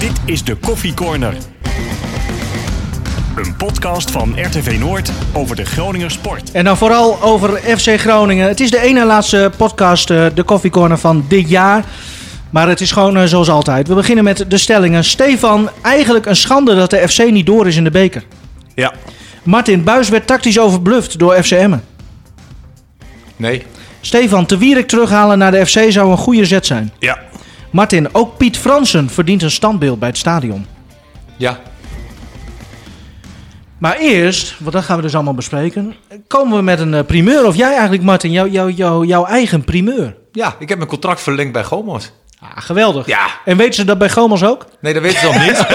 [0.00, 1.34] Dit is de Koffie Corner.
[3.36, 6.50] Een podcast van RTV Noord over de Groninger sport.
[6.50, 8.48] En dan vooral over FC Groningen.
[8.48, 11.84] Het is de ene laatste podcast, eh, de Coffee Corner van dit jaar.
[12.50, 13.88] Maar het is gewoon eh, zoals altijd.
[13.88, 15.04] We beginnen met de stellingen.
[15.04, 18.24] Stefan, eigenlijk een schande dat de FC niet door is in de beker.
[18.74, 18.92] Ja.
[19.42, 21.84] Martin, Buis werd tactisch overbluft door FC Emmen.
[23.36, 23.62] Nee.
[24.00, 26.92] Stefan, te Wierik terughalen naar de FC zou een goede zet zijn.
[26.98, 27.18] Ja.
[27.70, 30.66] Martin, ook Piet Fransen verdient een standbeeld bij het stadion.
[31.36, 31.60] Ja.
[33.78, 35.94] Maar eerst, want dat gaan we dus allemaal bespreken,
[36.26, 37.46] komen we met een eh, primeur.
[37.46, 40.16] Of jij eigenlijk, Martin, jou, jou, jou, jouw eigen primeur.
[40.32, 42.12] Ja, ik heb mijn contract verlengd bij Gomos.
[42.40, 43.06] Ah, geweldig.
[43.06, 43.26] Ja.
[43.44, 44.66] En weten ze dat bij Gomos ook?
[44.80, 45.66] Nee, dat weten ze nog niet.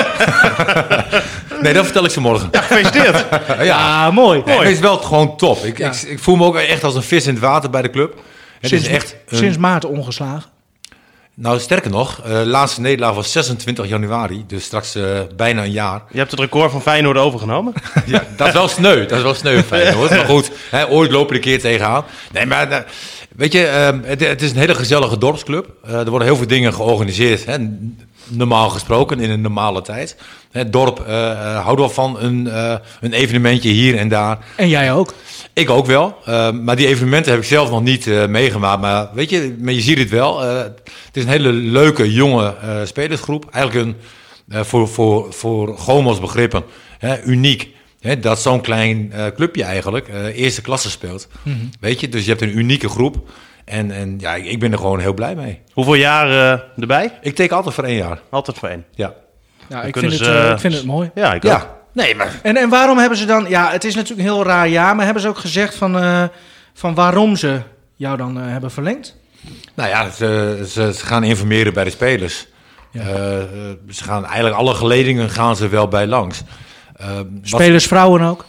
[1.63, 2.47] nee, dat vertel ik ze morgen.
[2.51, 3.25] Ja, Gefeliciteerd.
[3.69, 4.41] Ah, mooi.
[4.45, 5.63] Nee, het is wel gewoon top.
[5.63, 7.89] Ik, ik, ik voel me ook echt als een vis in het water bij de
[7.89, 8.13] club.
[8.59, 10.49] Het Sinds, is echt een- sinds maart ongeslagen.
[11.37, 14.43] Nou, sterker nog, eh, de laatste nederlaag was 26 januari.
[14.47, 16.01] Dus straks eh, bijna een jaar.
[16.11, 17.73] Je hebt het record van Feyenoord overgenomen.
[18.05, 19.05] Ja, dat is wel sneu.
[19.05, 20.09] Dat is wel sneu, Feyenoord.
[20.15, 22.05] Maar goed, hè, ooit lopen we een keer tegenaan.
[22.31, 22.79] Nee, maar eh,
[23.35, 25.67] weet je, ehm, het, het is een hele gezellige dorpsclub.
[25.83, 27.45] Er worden heel veel dingen georganiseerd.
[27.45, 27.57] Hè,
[28.29, 30.15] normaal gesproken, in een normale tijd.
[30.51, 34.37] Het dorp eh, houdt wel van een, eh, een evenementje hier en daar.
[34.55, 35.13] En jij ook.
[35.53, 36.17] Ik ook wel.
[36.61, 38.81] Maar die evenementen heb ik zelf nog niet meegemaakt.
[38.81, 40.41] Maar weet je, maar je ziet het wel.
[40.41, 40.81] Het
[41.13, 43.45] is een hele leuke, jonge spelersgroep.
[43.51, 46.63] Eigenlijk een, voor, voor, voor Gomos begrippen,
[47.25, 47.69] uniek.
[47.99, 51.27] Hè, dat zo'n klein clubje eigenlijk eerste klasse speelt.
[51.79, 53.29] Weet je, dus je hebt een unieke groep.
[53.65, 55.61] En, en ja, ik ben er gewoon heel blij mee.
[55.73, 57.11] Hoeveel jaar eh, erbij?
[57.21, 58.19] Ik teken altijd voor één jaar.
[58.29, 58.85] Altijd voor één.
[58.95, 59.13] Ja.
[59.69, 61.11] Ja, ik, kunnen vind het, ze, eh, eh, ik vind het mooi.
[61.15, 61.51] Ja, ik ook.
[61.51, 61.73] Ja.
[61.93, 63.45] Nee, maar En, en waarom hebben ze dan...
[63.49, 64.95] Ja, het is natuurlijk een heel raar jaar.
[64.95, 66.23] Maar hebben ze ook gezegd van, eh,
[66.73, 67.61] van waarom ze
[67.95, 69.15] jou dan eh, hebben verlengd?
[69.73, 72.47] Nou ja, ze, ze, ze gaan informeren bij de spelers.
[72.91, 73.01] Ja.
[73.01, 73.47] Eh, eh,
[73.89, 76.41] ze gaan eigenlijk alle geledingen gaan ze wel bij langs.
[76.95, 78.45] Eh, wat- Spelers, vrouwen ook.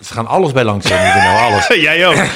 [0.00, 1.66] Ze gaan alles bij langs, nou alles.
[1.88, 2.14] Jij ook.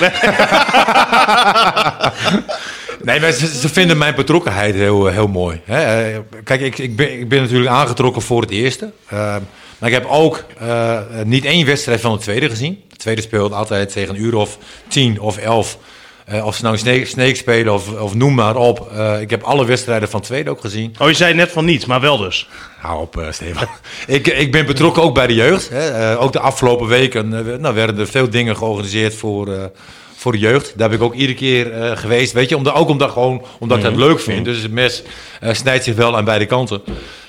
[3.03, 5.61] Nee, maar ze, ze vinden mijn betrokkenheid heel, heel mooi.
[5.65, 6.11] Hè?
[6.13, 8.93] Eh, Kijk, ik, ik, ben, ik ben natuurlijk aangetrokken voor het eerste.
[9.07, 9.37] Eh,
[9.79, 12.83] maar ik heb ook eh, niet één wedstrijd van de tweede gezien.
[12.89, 14.59] De tweede speelt altijd tegen een uur of
[14.89, 15.79] tien of elf.
[16.25, 18.91] Eh, of ze nou Snake, Snake spelen of, of noem maar op.
[18.97, 20.95] Eh, ik heb alle wedstrijden van het tweede ook gezien.
[20.99, 22.49] Oh, je zei net van niet, maar wel dus.
[22.79, 23.67] Hou op, eh, Stefan.
[24.07, 25.69] ik, ik ben betrokken ook bij de jeugd.
[25.69, 26.11] Hè.
[26.13, 29.65] Eh, ook de afgelopen weken eh, nou, werden er veel dingen georganiseerd voor, eh,
[30.17, 30.73] voor de jeugd.
[30.77, 32.33] Daar ben ik ook iedere keer eh, geweest.
[32.33, 34.45] Weet je, omdat, ook omdat, gewoon, omdat ik het leuk vind.
[34.45, 35.03] Dus het mes
[35.41, 36.83] eh, snijdt zich wel aan beide kanten.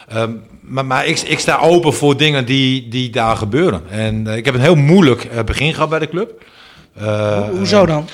[0.08, 3.82] Ehm, maar maar ik, ik sta open voor dingen die, die daar gebeuren.
[3.90, 6.44] En ik heb een heel moeilijk begin gehad bij de club.
[6.94, 8.08] Eh, Hoezo dan?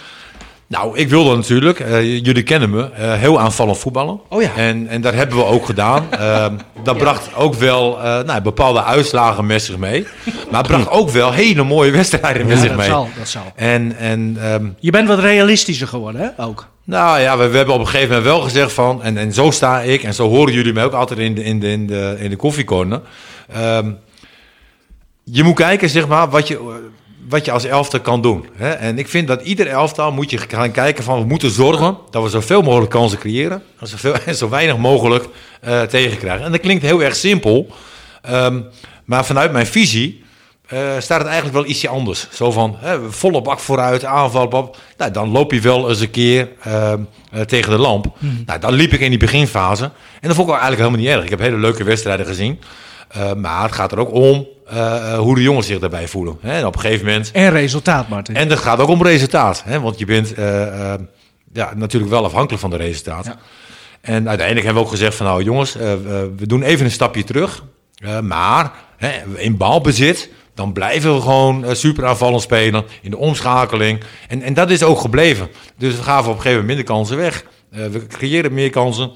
[0.70, 4.20] Nou, ik wilde natuurlijk, eh, jullie kennen me, eh, heel aanvallend voetballen.
[4.28, 4.56] Oh ja.
[4.56, 6.08] En, en dat hebben we ook gedaan.
[6.20, 6.54] Ehm,
[6.84, 10.08] dat bracht ook wel eh, nou, bepaalde uitslagen met zich mee.
[10.52, 12.88] Maar het bracht ook wel hele mooie wedstrijden met Ja, zich dat mee.
[12.88, 13.42] zal, dat zal.
[13.56, 16.44] En, en ehm, Je bent wat realistischer geworden, hè?
[16.44, 16.68] Ook.
[16.84, 19.52] nou ja, we, we hebben op een gegeven moment wel gezegd van, en, en zo
[19.52, 22.16] sta ik, en zo horen jullie mij ook altijd in de, in de, in de,
[22.20, 23.02] in de koffiecorner.
[23.54, 23.92] Ehm,
[25.24, 26.80] je moet kijken, zeg maar, wat je,
[27.30, 28.46] wat je als elftal kan doen.
[28.56, 28.70] Hè?
[28.70, 32.24] En ik vind dat ieder elftal moet je gaan kijken van, we moeten zorgen dat
[32.24, 33.64] we zoveel mogelijk kansen creëren.
[33.80, 35.26] En zoveel, en zo weinig mogelijk
[35.62, 36.46] eh, tegenkrijgen.
[36.46, 37.68] En dat klinkt heel erg simpel.
[38.22, 38.62] Ehm,
[39.06, 40.24] maar vanuit mijn visie
[40.68, 42.28] eh, staat het eigenlijk wel ietsje anders.
[42.32, 44.78] Zo van, hè, volle bak vooruit, aanval, bab.
[44.98, 47.02] Nou, dan loop je wel eens een keer ehm,
[47.32, 48.06] eh, tegen de lamp.
[48.46, 49.84] Nou, dan liep ik in die beginfase.
[49.84, 51.24] En dat vond ik eigenlijk helemaal niet erg.
[51.24, 52.60] Ik heb hele leuke wedstrijden gezien.
[53.38, 56.38] Maar het gaat er ook om eh, hoe de jongens zich daarbij voelen.
[56.42, 56.58] Hè?
[56.58, 57.32] En op een gegeven moment...
[57.32, 58.36] En resultaat, Martin.
[58.36, 59.64] En het gaat ook om resultaat.
[59.66, 59.80] Hè?
[59.80, 61.00] Want je bent eh, eh,
[61.54, 63.26] ja, natuurlijk wel afhankelijk van de resultaat.
[63.26, 63.38] Ja.
[64.02, 66.00] En uiteindelijk hebben we ook gezegd van nou jongens, eh, eh,
[66.38, 67.64] we doen even een stapje terug.
[67.96, 73.18] Eh, maar hè, in balbezit, dan blijven we gewoon eh, super aanvallend spelen in de
[73.18, 74.04] omschakeling.
[74.28, 75.50] En, en dat is ook gebleven.
[75.78, 77.44] Dus we gaven op een gegeven moment minder kansen weg.
[77.72, 79.12] Eh, we creëren meer kansen.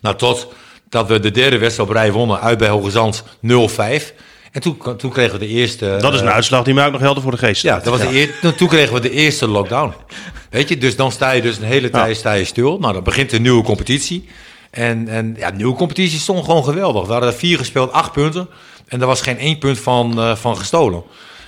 [0.00, 0.52] Nou, tot
[0.88, 4.14] dat we de derde wedstrijd op rij wonnen uit bij Hoge Zand 0-5.
[4.54, 5.96] En toen, toen kregen we de eerste...
[6.00, 7.98] Dat is een eh, uitslag die mij ook nog helder voor de geest ja, dat
[7.98, 9.92] was de eer, toen- toen kregen we de eerste lockdown.
[10.50, 12.78] Weet je, dus dan sta je dus een hele tijd sta je stil.
[12.78, 14.28] Nou, dan begint een nieuwe competitie.
[14.70, 17.06] En, en ja, de nieuwe competitie stond gewoon geweldig.
[17.06, 18.48] We hadden er vier gespeeld, acht punten.
[18.88, 21.02] En er was geen één punt van, eh, van gestolen.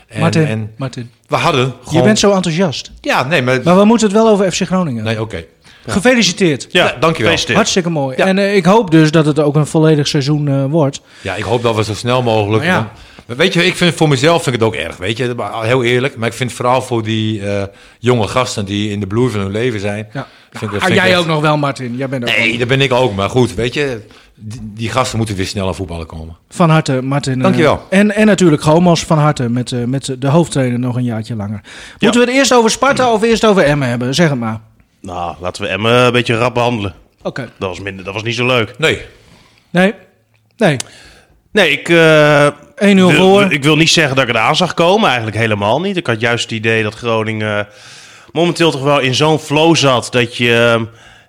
[0.09, 1.99] En, Martin, en Martin, we hadden gewoon...
[2.01, 2.91] je bent zo enthousiast.
[3.01, 3.61] Ja, nee, maar...
[3.65, 5.05] Maar we moeten het wel over FC Groningen.
[5.05, 5.45] Nee, oké.
[5.87, 6.67] Gefeliciteerd.
[6.71, 7.37] Ja, dankjewel.
[7.55, 8.17] Hartstikke mooi.
[8.17, 8.27] Ja.
[8.27, 11.01] En eh, ik hoop dus dat het ook een volledig seizoen eh, wordt.
[11.21, 12.65] Ja, ik hoop dat we zo snel mogelijk...
[12.65, 12.93] Maar ja.
[13.27, 15.33] Maar weet je, ik vind voor mezelf vind ik het ook erg, weet je.
[15.37, 16.17] Maar Heel eerlijk.
[16.17, 17.63] Maar ik vind vooral voor die eh,
[17.99, 20.09] jonge gasten die in de bloei van hun leven zijn...
[20.13, 20.27] Ja.
[20.51, 21.97] Vind ik- vind ik jij echt- ook nog wel, Martin.
[21.97, 23.15] Jij bent ook Nee, dat ben ik ook.
[23.15, 24.01] Maar goed, weet je,
[24.35, 26.37] die, die gasten moeten weer snel aan voetballen komen.
[26.49, 27.37] Van harte, Martin.
[27.37, 27.87] eh, Dankjewel.
[27.91, 31.61] en, en natuurlijk Gomos van harte met, eh, met de hoofdtrainer nog een jaartje langer.
[31.99, 34.15] Moeten we het eerst over Sparta of eerst over Emmen hebben?
[34.15, 34.61] Zeg het maar.
[35.07, 36.95] Nou, laten we Emmen een beetje rap behandelen.
[37.23, 37.49] Oké.
[37.59, 38.79] Dat was, minder, dat was niet zo leuk.
[38.79, 39.03] Nee,
[39.71, 39.95] Nee.
[40.57, 40.77] Nee.
[41.53, 43.53] Nee, ik, eh, 1-0 wil, voor.
[43.53, 45.07] ik wil niet zeggen dat ik het aan zag komen.
[45.07, 45.97] Eigenlijk helemaal niet.
[45.97, 47.67] Ik had juist het idee dat Groningen
[48.33, 50.09] momenteel toch wel in zo'n flow zat...
[50.11, 50.83] dat je eh,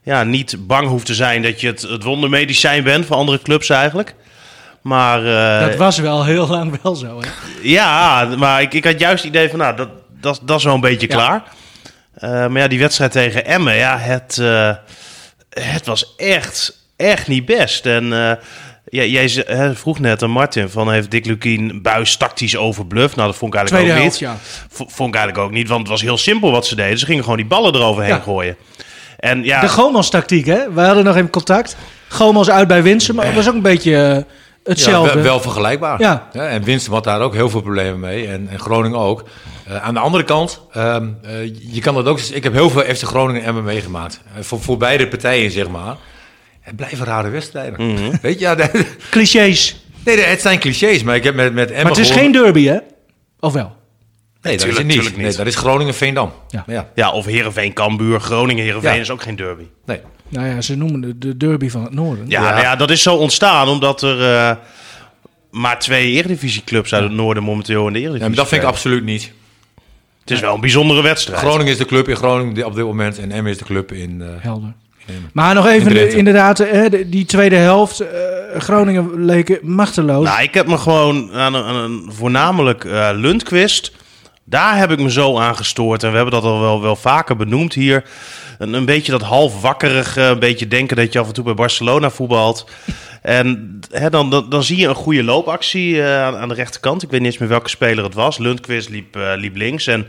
[0.04, 3.70] ja, niet bang hoeft te zijn dat je het, het wondermedicijn bent van andere clubs
[3.70, 4.16] eigenlijk.
[4.82, 7.20] Maar eh, Dat was wel heel lang wel zo.
[7.22, 7.28] Hè?
[7.62, 9.90] ja, maar ik, ik had juist het idee van, nou, dat,
[10.22, 11.16] dat, dat is wel een beetje Ja.
[11.16, 11.44] klaar.
[12.18, 14.72] Eh, maar ja, die wedstrijd tegen Emmen, ja, het, eh,
[15.50, 17.86] het was echt, echt niet best.
[17.86, 18.32] En eh,
[18.86, 23.16] jij, jij hè, vroeg net aan Martin van, heeft Dick Lukien buis tactisch overbluft?
[23.16, 24.80] Nou, dat vond ik eigenlijk Tweede ook helft, niet.
[24.80, 24.88] ja.
[24.96, 26.98] Vond ik eigenlijk ook niet, want het was heel simpel wat ze deden.
[27.00, 28.20] Ze gingen gewoon die ballen eroverheen Ja.
[28.20, 28.56] gooien.
[29.18, 30.74] En ja, De Gomos-tactiek, hè?
[30.74, 31.76] We hadden nog even contact.
[32.08, 34.26] Gomos uit bij Winsum, maar het was ook een beetje
[34.68, 35.14] ja, hetzelfde.
[35.14, 36.00] wel, wel vergelijkbaar.
[36.02, 36.30] Ja.
[36.34, 38.28] en Winston had daar ook heel veel problemen mee.
[38.28, 39.24] En, en Groningen ook.
[39.68, 42.20] Eh, aan de andere kant, ehm, eh, je kan dat ook...
[42.20, 44.22] Ik heb heel veel FC Groningen en Emmen meegemaakt.
[44.36, 45.96] Eh, voor, voor beide partijen, zeg maar.
[46.62, 47.92] Het blijven rare wedstrijden.
[47.94, 48.12] Mhm.
[48.22, 49.86] Weet je, ja, de- Clichés.
[50.06, 52.32] nee, het zijn clichés, maar ik heb met, met Emmen Maar het is gewoon- geen
[52.32, 52.78] derby, hè?
[53.40, 53.76] Of wel?
[54.42, 54.88] Nee, dat is niet.
[54.88, 55.18] niet.
[55.18, 56.32] Nee, dat is Groningen-Veendam.
[56.50, 56.64] Ja.
[56.68, 56.90] ja.
[56.96, 59.00] ja, of Heerenveen, Cambuur, Groningen, Heerenveen Ja.
[59.02, 59.64] is ook geen derby.
[59.86, 60.00] Nee.
[60.30, 62.26] Nou ja, ze noemen het de derby van het noorden.
[62.28, 62.50] Ja, Ja.
[62.50, 64.56] Nou ja, dat is zo ontstaan omdat er eh,
[65.52, 68.68] maar twee eredivisieclubs uit het noorden momenteel in de Ja, eredivisie maar dat vind ik
[68.68, 69.32] absoluut niet.
[70.22, 71.40] Het is wel een bijzondere wedstrijd.
[71.40, 74.22] Groningen is de club in Groningen op dit moment en Emmen is de club in...
[74.22, 74.74] eh, Helder.
[75.34, 78.00] Maar nog even, inderdaad, hè, de- die tweede helft.
[78.00, 78.08] eh,
[78.58, 80.26] Groningen leken machteloos.
[80.26, 83.92] Nou, ik heb me gewoon aan een, aan een voornamelijk eh Lundqvist.
[84.44, 86.04] Daar heb ik me zo aan gestoord.
[86.04, 88.04] En we hebben dat al wel, wel vaker benoemd hier.
[88.58, 91.54] Een, een beetje dat half wakkerige, een beetje denken dat je af en toe bij
[91.54, 92.66] Barcelona voetbalt.
[93.22, 97.04] En hè, dan, dan, dan zie je een goede loopactie eh, aan, aan de rechterkant.
[97.04, 98.38] Ik weet niet eens meer welke speler het was.
[98.38, 99.88] Lundqvist liep, eh, liep links.
[99.88, 100.08] En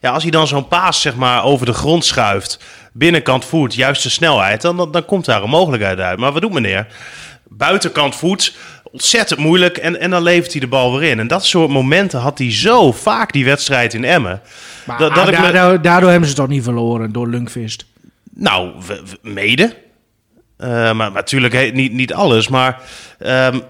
[0.00, 2.58] ja, als hij dan zo'n paas zeg maar, over de grond schuift,
[2.92, 6.18] binnenkant voet, juiste snelheid, dan, dan, dan komt daar een mogelijkheid uit.
[6.18, 6.86] Maar wat doet meneer?
[7.48, 8.54] Buitenkant voet,
[8.92, 11.18] ontzettend moeilijk en, en dan levert hij de bal weer in.
[11.18, 14.42] En dat soort momenten had hij zo vaak die wedstrijd in Emmen.
[14.86, 17.86] maar dat- dat ik me- daardoor, daardoor hebben ze toch niet verloren door Lunkvist.
[18.34, 18.72] Nou,
[19.22, 19.76] mede.
[20.56, 22.48] Eh, maar maar natuurlijk he- niet, niet alles.
[22.48, 22.80] Maar
[23.18, 23.60] ehm,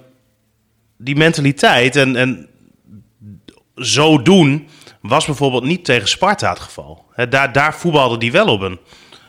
[0.97, 2.47] die mentaliteit en, en
[3.77, 4.69] zo doen
[5.01, 7.05] was bijvoorbeeld niet tegen Sparta het geval.
[7.29, 8.79] Daar, daar voetbalde die wel op een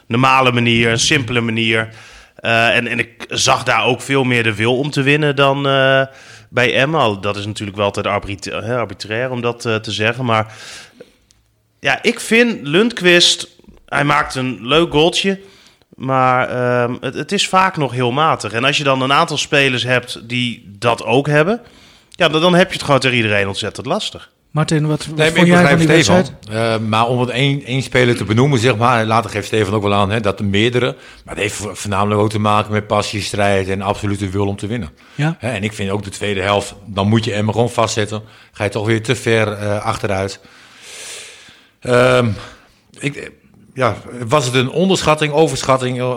[0.08, 1.90] normale manier, een simpele manier.
[2.36, 5.68] Eh, en, en ik zag daar ook veel meer de wil om te winnen dan
[5.68, 6.06] eh,
[6.50, 7.16] bij Emma.
[7.22, 10.26] Dat is natuurlijk wel altijd arbitrair om dat eh, te zeggen.
[10.26, 10.54] Maar
[11.80, 13.48] ja, ik vind Lundqvist,
[13.86, 15.40] hij maakt een leuk goaltje.
[15.96, 18.54] Maar ehm, het, het is vaak nog heel matig.
[18.54, 21.62] En als je dan een aantal spelers hebt die dat ook hebben...
[22.10, 24.33] Ja, dan, dan heb je het gewoon tegen iedereen ontzettend lastig.
[24.54, 26.26] Martin, wat, wat Nee, vond ik jij van begrijp die Stefan.
[26.52, 29.82] Eh, maar om het één, één speler te benoemen, zeg maar, later geeft Stefan ook
[29.84, 30.96] wel aan hè, dat er meerdere.
[31.26, 34.56] Maar het heeft vo- voornamelijk ook te maken met passie, strijd en absolute wil om
[34.56, 34.90] te winnen.
[35.16, 35.36] Ja.
[35.40, 38.22] Hè, en ik vind ook de tweede helft, dan moet je Emmen gewoon vastzetten.
[38.52, 40.40] Ga je toch weer te ver eh, achteruit.
[41.80, 42.28] Ehm,
[43.00, 43.32] ik,
[43.74, 43.96] ja,
[44.28, 46.00] was het een onderschatting, overschatting?
[46.00, 46.16] Eh,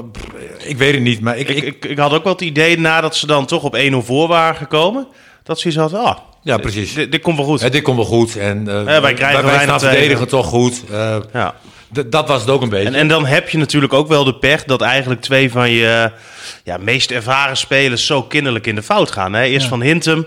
[0.65, 2.79] Ik weet het niet, maar ik, Ik, ik, ik, ik had ook wel het idee,
[2.79, 5.07] nadat ze dan toch op 1-0 voor waren gekomen...
[5.43, 6.95] dat ze iets hadden, ah, ja, precies.
[6.95, 7.61] dit, dit komt wel goed.
[7.61, 8.37] Hè, dit komt wel goed.
[8.37, 9.81] En, eh, wij krijgen wij tegen.
[9.81, 10.83] verdedigen toch goed.
[10.91, 11.55] Eh, Ja.
[12.07, 12.87] dat was het ook een beetje.
[12.89, 16.11] En, en dan heb je natuurlijk ook wel de pech dat eigenlijk twee van je
[16.65, 19.33] ja, meest ervaren spelers zo kinderlijk in de fout gaan.
[19.33, 19.43] Hè?
[19.43, 19.69] Eerst Ja.
[19.69, 20.27] van Hintem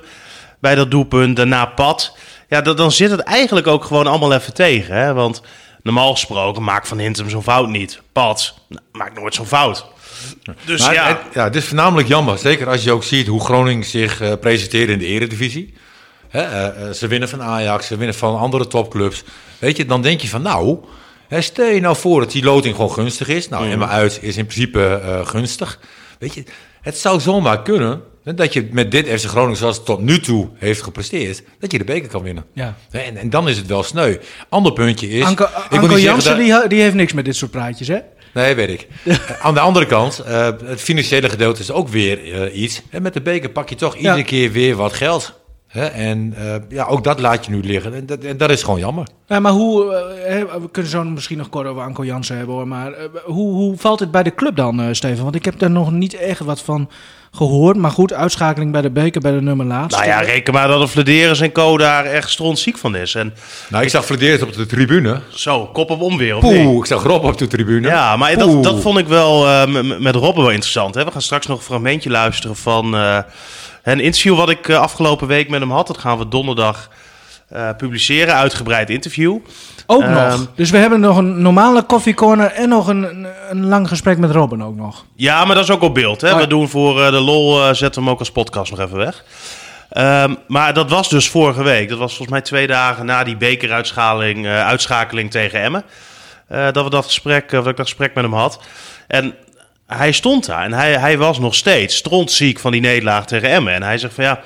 [0.60, 2.18] bij dat doelpunt, daarna Pat.
[2.50, 4.96] Ja, dan, dan zit het eigenlijk ook gewoon allemaal even tegen.
[4.96, 5.14] Hè?
[5.14, 5.42] Want
[5.84, 8.02] normaal gesproken maakt van Hintem zo'n fout niet.
[8.12, 9.86] Pat nou, maakt nooit zo'n fout.
[10.66, 12.38] Dus Maar ja, het, ja, het is voornamelijk jammer.
[12.38, 15.74] Zeker als je ook ziet hoe Groningen zich eh, presenteert in de eredivisie.
[16.30, 19.24] Hè, eh, eh, ze winnen van Ajax, ze winnen van andere topclubs.
[19.60, 20.78] Weet je, dan denk je van nou,
[21.28, 23.50] hè, stel je nou voor dat die loting gewoon gunstig is.
[23.50, 25.80] Nou, Emma uit is in principe eh, gunstig.
[26.20, 26.44] Weet je,
[26.82, 30.50] het zou zomaar kunnen dat je met dit FC Groningen zoals het tot nu toe
[30.56, 32.46] heeft gepresteerd, dat je de beker kan winnen.
[32.54, 32.76] Ja.
[32.92, 34.18] En, en dan is het wel sneu.
[34.50, 35.24] Ander puntje is...
[35.24, 37.98] Anko, Anko Jansen, dat- die, heeft niks met dit soort praatjes, hè?
[38.34, 38.88] Nee, weet ik.
[39.42, 40.22] Aan de andere kant,
[40.66, 42.82] het financiële gedeelte is ook weer iets.
[42.90, 45.34] En met de beker pak je toch iedere keer weer wat geld.
[45.70, 45.86] Hè?
[45.86, 47.94] En eh, ja, ook dat laat je nu liggen.
[47.94, 49.08] En dat, en dat is gewoon jammer.
[49.28, 52.56] Ja, maar hoe, eh, hè, we kunnen zo misschien nog kort over Anko Jansen hebben
[52.56, 55.24] hoor, maar eh, hoe, hoe valt het bij de club dan, eh, Steven?
[55.24, 56.90] Want ik heb daar nog niet echt wat van
[57.32, 57.78] gehoord.
[57.78, 60.00] Maar goed, uitschakeling bij de beker, bij de nummer laatste.
[60.00, 63.16] Nou ja, reken maar dat de Flederis en co daar echt strontziek van is.
[63.16, 63.34] En
[63.70, 65.20] Nou, ik zag Flederis op de tribune.
[65.30, 66.42] zo, kop op onweer of?
[66.42, 67.88] Poeh, ik zag Rob op de tribune.
[67.88, 68.54] Ja, maar Poeh.
[68.54, 70.96] dat, dat vond ik wel eh, met Robben wel interessant.
[70.96, 71.04] Hè?
[71.06, 73.20] We gaan straks nog een fragmentje luisteren van eh,
[73.84, 75.88] een interview wat ik eh, afgelopen week met hem had.
[75.88, 76.90] Dat gaan we donderdag
[77.50, 79.38] eh, publiceren, uitgebreid interview.
[79.86, 80.48] Ook Ehm, nog.
[80.56, 84.64] Dus we hebben nog een normale koffiecorner en nog een, een, lang gesprek met Robin
[84.64, 85.06] ook nog.
[85.16, 86.22] Ja, maar dat is ook op beeld.
[86.22, 86.32] Hè?
[86.32, 86.38] Oh.
[86.38, 89.24] We doen voor eh, de lol, zetten we hem ook als podcast nog even weg.
[89.90, 91.90] Ehm, maar dat was dus vorige week.
[91.90, 95.84] Dat was volgens mij twee dagen na die bekeruitschakeling uitschakeling tegen Emmen.
[96.48, 98.60] dat we dat gesprek, dat ik dat gesprek met hem had.
[99.08, 99.36] En
[99.98, 103.74] hij stond daar en hij, hij was nog steeds strontziek van die nederlaag tegen Emmen.
[103.74, 104.42] En hij zegt van ja,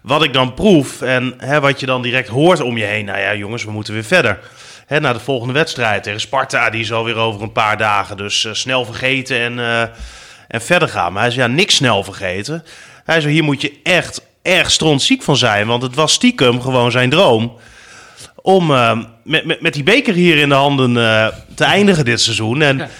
[0.00, 3.04] wat ik dan proef en hè, wat je dan direct hoort om je heen.
[3.04, 4.38] Nou ja, jongens, we moeten weer verder.
[4.86, 8.16] Hè, naar de volgende wedstrijd tegen Sparta, die is alweer over een paar dagen.
[8.16, 9.80] Dus eh, snel vergeten en, eh,
[10.48, 11.12] en verder gaan.
[11.12, 12.64] Maar hij zei ja, niks snel vergeten.
[13.04, 15.66] Hij zei hier moet je echt, echt strontziek van zijn.
[15.66, 17.56] Want het was stiekem gewoon zijn droom
[18.34, 20.94] om eh, met, met, met die beker hier in de handen
[21.54, 22.62] te eindigen dit seizoen.
[22.62, 22.90] En.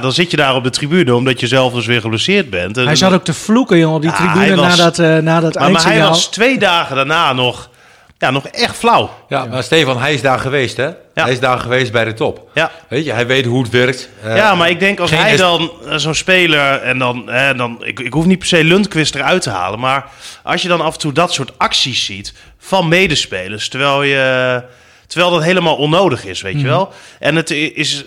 [0.00, 2.76] Dan zit je daar op de tribune omdat je zelf dus weer geblesseerd bent.
[2.76, 5.16] En- Hij zat ook te vloeken, jongen, op die Ja, tribune was- na dat, eh
[5.16, 7.70] na dat maar, maar hij was twee dagen daarna nog,
[8.18, 9.10] ja, nog echt flauw.
[9.28, 10.90] Ja, maar Stefan, hij is daar geweest, hè?
[11.14, 12.50] Hij is daar geweest bij de top.
[12.54, 12.70] Ja.
[12.88, 14.08] Weet je, hij weet hoe het werkt.
[14.22, 17.78] Eh, Ja, maar ik denk als hij dan eh, zo'n speler en dan, hè, dan
[17.84, 20.04] ik, ik hoef niet per se Lundqvist eruit te halen, maar
[20.42, 24.62] als je dan af en toe dat soort acties ziet van medespelers, terwijl je
[25.12, 26.92] terwijl dat helemaal onnodig is, weet je wel.
[27.18, 28.04] En het is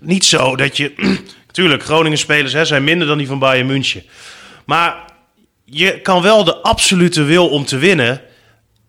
[0.00, 0.92] niet zo dat je,
[1.46, 4.02] natuurlijk, Groningen spelers hè, zijn minder dan die van Bayern München,
[4.64, 5.04] maar
[5.64, 8.20] je kan wel de absolute wil om te winnen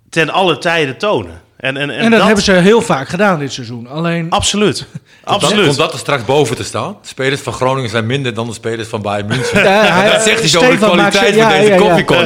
[0.10, 1.42] ten alle tijden tonen.
[1.60, 3.88] En, en, en, En dat, hebben ze heel vaak gedaan dit seizoen.
[3.88, 4.86] Alleen, Absoluut.
[5.24, 5.56] Absoluut.
[5.56, 6.98] dat, komt dat er straks boven te staan?
[7.02, 9.64] De spelers van Groningen zijn minder dan de spelers van Bayern München.
[9.64, 11.68] Ja, hij- dat zegt hij zo over de kwaliteit van deze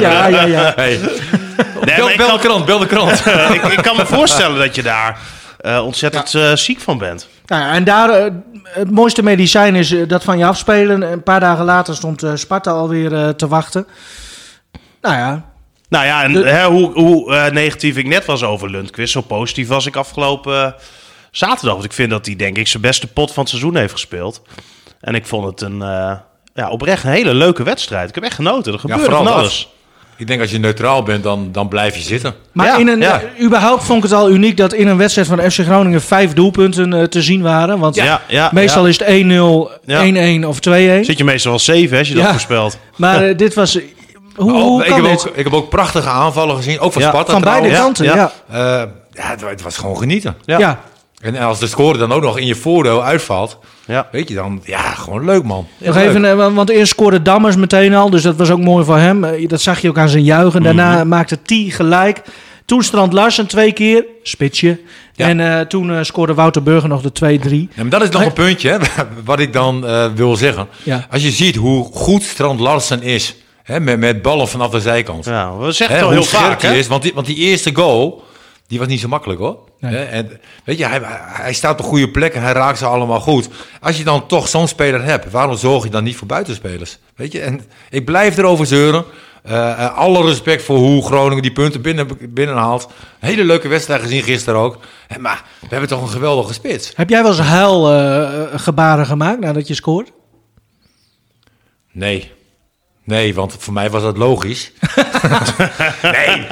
[0.00, 0.26] ja.
[0.26, 0.72] Ja, ja, ja.
[0.76, 1.00] Hey,
[1.84, 3.26] Nee, bel, kan- de krant, bel de krant.
[3.54, 5.18] ik, ik kan me voorstellen dat je daar
[5.60, 7.28] eh, ontzettend eh, ziek van bent.
[7.46, 8.30] nou ja, en daar, eh,
[8.62, 11.02] het mooiste medicijn is dat van je afspelen.
[11.12, 13.86] Een paar dagen later stond eh, Sparta alweer eh, te wachten.
[15.00, 15.44] Nou ja,
[15.94, 19.20] Nou ja, en De- hè, hoe, hoe eh, negatief ik net was over Lundqvist, zo
[19.20, 20.72] positief was ik afgelopen eh,
[21.30, 21.72] zaterdag.
[21.72, 24.42] Want ik vind dat hij, denk ik, zijn beste pot van het seizoen heeft gespeeld.
[25.00, 26.12] En ik vond het een, eh,
[26.54, 28.08] ja, oprecht een hele leuke wedstrijd.
[28.08, 28.72] Ik heb echt genoten.
[28.72, 29.34] Er gebeurde van dat.
[29.34, 29.68] alles.
[30.16, 32.34] Ik denk als je neutraal bent, dan, dan blijf je zitten.
[32.52, 33.22] maar Ja, in een, ja.
[33.42, 37.10] überhaupt vond ik het al uniek dat in een wedstrijd van FC Groningen vijf doelpunten
[37.10, 37.78] te zien waren.
[37.78, 38.88] Want Ja, ja, meestal ja.
[38.88, 40.02] is het 1-0, Ja.
[40.40, 41.04] 1-1 of 2-1.
[41.04, 42.30] Zit je meestal wel zeven hè, als je dat Ja.
[42.30, 42.78] voorspelt.
[42.96, 43.78] Maar dit was...
[44.36, 45.28] Hoe, Maar ook- hoe ik, heb dit?
[45.28, 47.98] ook, ik heb ook prachtige aanvallen gezien, ook van Ja, Sparta Van beide trouwens.
[47.98, 48.32] kanten, ja.
[48.52, 48.82] ja.
[48.82, 50.36] Eh, ja, het, het was gewoon genieten.
[50.44, 50.80] Ja.
[51.20, 54.08] En als de score dan ook nog in je voordeel uitvalt, Ja.
[54.12, 55.66] weet je dan, ja, gewoon leuk man.
[55.78, 56.08] Nog Leuk.
[56.08, 59.24] even, eh, want- eerst scoorde Dammers meteen al, dus dat was ook mooi voor hem.
[59.24, 60.62] Eh, Dat zag je ook aan zijn juichen.
[60.62, 61.08] Daarna Mhm.
[61.08, 62.22] maakte T gelijk.
[62.64, 64.80] Toen Strand Larsen twee keer, spitsje.
[65.12, 65.28] Ja.
[65.28, 67.68] En eh, toen eh, scoorde Wouter Burger nog de 2-3.
[67.74, 68.76] Ja, maar dat is nog een puntje hè,
[69.24, 70.66] wat ik dan eh, wil zeggen.
[70.82, 71.06] Ja.
[71.10, 75.24] Als je ziet hoe goed Strand Larsen is, hè, met, met ballen vanaf de zijkant.
[75.24, 76.62] Ja, we zeggen het al heel vaak.
[76.62, 76.74] Hè?
[76.74, 76.86] is.
[76.86, 78.24] Want die, want die eerste goal,
[78.66, 79.58] die was niet zo makkelijk hoor.
[79.80, 79.94] Nee.
[79.94, 82.86] Hè, En, weet je, hij, hij staat op een goede plek en hij raakt ze
[82.86, 83.48] allemaal goed.
[83.80, 86.98] Als je dan toch zo'n speler hebt, waarom zorg je dan niet voor buitenspelers?
[87.16, 89.04] Weet je, en ik blijf erover zeuren.
[89.42, 92.88] Eh, eh, alle respect voor hoe Groningen die punten binnen, binnenhaalt.
[93.18, 94.78] Hele leuke wedstrijd gezien gisteren ook.
[95.18, 96.92] Maar we hebben toch een geweldige spits.
[96.94, 100.12] Heb jij wel eens huilgebaren gemaakt nadat je scoort?
[101.92, 102.32] Nee.
[103.04, 104.72] Nee, want voor mij was dat logisch.
[106.02, 106.46] nee.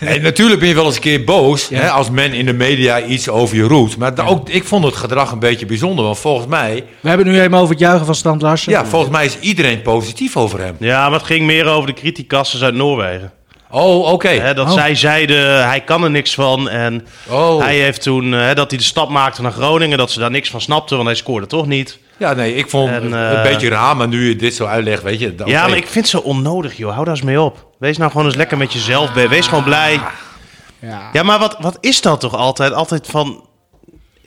[0.00, 0.20] nee.
[0.20, 3.28] Natuurlijk ben je wel eens een keer boos hè, als men in de media iets
[3.28, 3.96] over je roept.
[3.96, 6.04] Maar ook, ik vond het gedrag een beetje bijzonder.
[6.04, 8.72] Want volgens mij, We hebben het nu even over het juichen van Strand Larsen.
[8.72, 10.76] ja, volgens mij is iedereen positief over hem.
[10.78, 13.32] Ja, maar het ging meer over de criticassers uit Noorwegen.
[13.70, 14.28] Oh, oké.
[14.28, 14.72] Hè, dat Oh.
[14.72, 16.68] zij zeiden, hij kan er niks van.
[16.68, 17.60] En Oh.
[17.62, 20.50] hij heeft toen, eh, dat hij de stap maakte naar Groningen, dat ze daar niks
[20.50, 21.98] van snapten, want hij scoorde toch niet.
[22.18, 23.96] Ja, nee, ik vond En, het eh, een beetje raar.
[23.96, 25.34] Maar nu je dit zo uitlegt, weet je.
[25.44, 26.92] Ja, maar ik vind het zo onnodig, joh.
[26.92, 27.66] Hou daar eens mee op.
[27.78, 29.12] Wees nou gewoon eens lekker met jezelf.
[29.12, 30.00] Wees gewoon blij.
[30.78, 31.00] Ja.
[31.12, 32.72] Ja, maar wat, wat is dat toch altijd?
[32.72, 33.46] Altijd van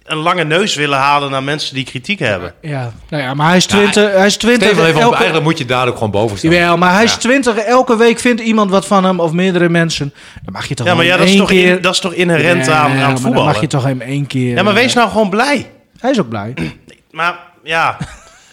[0.04, 2.54] een lange neus willen halen naar mensen die kritiek hebben.
[2.62, 2.92] Ja.
[3.10, 4.12] Nou ja, maar hij is 20.
[4.14, 6.52] hij is 20 Steven, even, elke- eigenlijk moet je daar ook gewoon boven staan.
[6.52, 7.18] Jawel, maar hij is Ja.
[7.18, 7.56] 20.
[7.58, 10.14] Elke week vindt iemand wat van hem of meerdere mensen.
[10.44, 11.76] Dan mag je toch Ja, maar ja, dat is, toch keer...
[11.76, 13.52] in- dat is toch inherent Ja, aan, aan het dan voetballen?
[13.52, 14.56] mag je toch hem één keer...
[14.56, 15.72] Ja, maar wees nou gewoon blij.
[16.00, 16.54] Hij is ook blij.
[17.12, 17.98] Maar ja,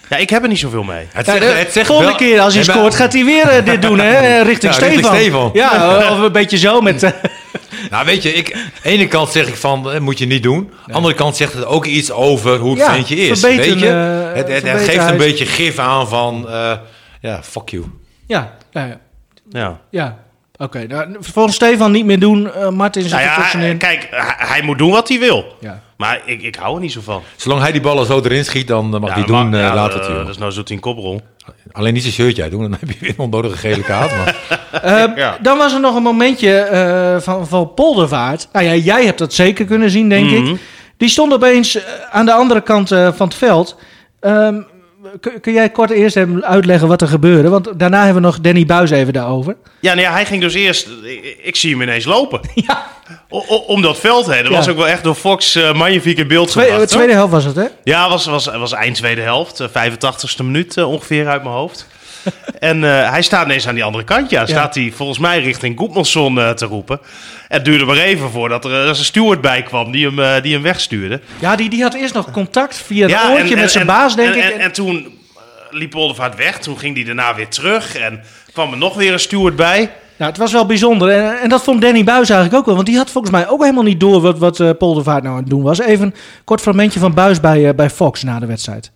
[0.09, 1.07] ja ik heb er niet zoveel mee.
[1.13, 3.25] Het Ja, zegt, de het zegt volgende wel- keer als hij Nee, scoort, gaat hij
[3.25, 4.13] weer eh, dit doen, hè?
[4.15, 4.95] eh, Richting Ja, Stefan.
[4.97, 5.51] richting Stefan.
[5.53, 7.03] Ja, of een beetje zo met...
[7.03, 7.11] eh,
[7.91, 10.43] Nou, weet je, ik, aan de ene kant zeg ik van, eh, moet je niet
[10.43, 10.57] doen.
[10.57, 13.41] Aan de andere kant zegt het ook iets over hoe het Ja, ventje is.
[13.41, 13.87] weet je?
[13.87, 16.73] het, het, het verbeteren geeft een beetje gif aan van, eh,
[17.21, 17.85] ja, fuck you.
[18.27, 18.99] Ja, ja, ja.
[19.51, 19.81] Ja.
[19.91, 20.17] ja.
[20.57, 22.53] Oké, nou, volgens Stefan niet meer doen.
[22.53, 25.57] eh Martin zit Nou ja, kijk, hij, hij moet doen wat hij wil.
[25.61, 25.81] Ja.
[25.97, 27.23] Maar ik, ik hou er niet zo van.
[27.37, 29.75] Zolang hij die ballen zo erin schiet, dan mag Ja, hij doen maar- eh, ja,
[29.75, 30.15] later eh.
[30.15, 31.21] Dat is nou zo'n tien koprol.
[31.73, 34.11] Alleen niet zijn shirtje uitdoen, dan heb je weer een onnodige gele kaart.
[34.17, 34.37] Maar
[34.83, 35.39] Eh, Ja.
[35.43, 38.49] Dan was er nog een momentje eh, van, van Poldervaart.
[38.53, 40.47] Nou ja, jij hebt dat zeker kunnen zien, denk Mhm.
[40.47, 40.61] ik.
[40.97, 41.79] Die stond opeens
[42.11, 43.79] aan de andere kant eh, van het veld.
[44.21, 44.61] Ehm,
[45.21, 47.49] kun, kun jij kort eerst even uitleggen wat er gebeurde?
[47.49, 49.57] Want daarna hebben we nog Danny Buis even daarover.
[49.81, 50.89] Ja, nou ja, hij ging dus eerst...
[51.05, 52.41] Ik, ik zie hem ineens lopen.
[52.67, 52.87] Ja,
[53.49, 54.43] O- om dat veld heen.
[54.43, 54.57] Dat Ja.
[54.59, 56.89] was ook wel echt door Fox eh, magnifiek in beeld twee, gebracht.
[56.89, 57.65] tweede helft was het, hè?
[57.85, 59.61] Ja, was, was, was eind tweede helft.
[59.61, 61.87] eh, 85ste minuut eh, ongeveer uit mijn hoofd.
[62.59, 64.31] en eh, hij staat ineens aan die andere kant.
[64.31, 67.01] Ja, staat hij volgens mij richting Goedmanson eh, te roepen.
[67.49, 70.53] Het duurde maar even voordat er eh, een steward bij kwam die hem, eh, die
[70.53, 71.21] hem wegstuurde.
[71.41, 74.35] Ja, die, die had eerst nog contact via het Ja, oortje met zijn baas, denk
[74.35, 74.53] en, ik.
[74.55, 74.97] En, en toen
[75.37, 76.59] eh, liep Poldervaart weg.
[76.59, 77.97] Toen ging hij daarna weer terug.
[77.97, 78.23] En
[78.53, 79.91] kwam er nog weer een steward bij.
[80.17, 81.11] Nou, het was wel bijzonder.
[81.11, 82.75] En, en dat vond Danny Buis eigenlijk ook wel.
[82.75, 85.41] Want die had volgens mij ook helemaal niet door wat, wat eh, Poldervaart nou aan
[85.41, 85.79] het doen was.
[85.79, 88.93] Even een kort fragmentje van Buis bij, eh, bij Fox na de wedstrijd.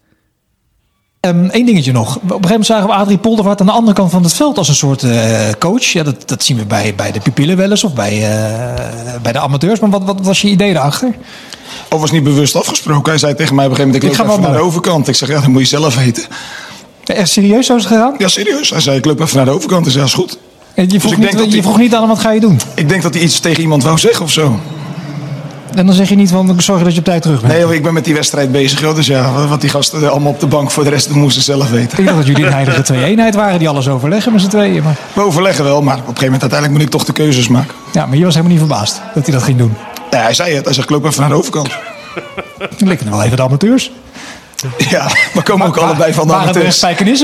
[1.20, 2.16] Eén Ehm, dingetje nog.
[2.16, 4.58] Op een gegeven moment zagen we Adrie Poldervaart aan de andere kant van het veld
[4.58, 5.84] als een soort eh, coach.
[5.84, 9.32] Ja, dat, dat zien we bij, bij de pupillen wel eens of bij, eh, bij
[9.32, 9.80] de amateurs.
[9.80, 11.14] Maar wat, wat was je idee daarachter?
[11.90, 13.10] Of was niet bewust afgesproken.
[13.10, 14.60] Hij zei tegen mij op een gegeven moment, ik Ik loop ga even wel naar
[14.60, 15.08] de overkant.
[15.08, 16.24] Ik zeg, ja, dat moet je zelf weten.
[17.04, 18.14] Echt serieus zo is het gegaan?
[18.18, 18.70] Ja, serieus.
[18.70, 19.86] Hij zei, ik loop even naar de overkant.
[19.86, 20.38] Ik zei, ja, is goed.
[20.86, 22.60] Je vroeg, ik niet, je die- vroeg niet aan hem wat ga je doen.
[22.74, 24.60] Ik denk dat hij iets tegen iemand wou zeggen of zo.
[25.74, 27.52] En dan zeg je niet van zorg dat je op tijd terug bent.
[27.52, 28.80] Nee, ik ben met die wedstrijd bezig.
[28.80, 28.94] Joh.
[28.94, 31.70] Dus ja, wat die gasten eh, allemaal op de bank voor de rest moesten zelf
[31.70, 31.98] weten.
[31.98, 34.82] Ik dacht dat jullie een heilige twee-eenheid waren die alles overleggen met z'n tweeën.
[34.82, 37.48] Maar, We overleggen wel, maar op een gegeven moment uiteindelijk moet ik toch de keuzes
[37.48, 37.74] maken.
[37.92, 39.74] ja, maar je was helemaal niet verbaasd dat hij dat ging doen.
[40.10, 40.64] Ja, hij zei het.
[40.64, 41.68] Hij zegt, ik loop even naar de overkant.
[42.78, 43.90] Dan likken er wel even de amateurs.
[44.90, 46.46] Ja, we komen ook allebei van de Waren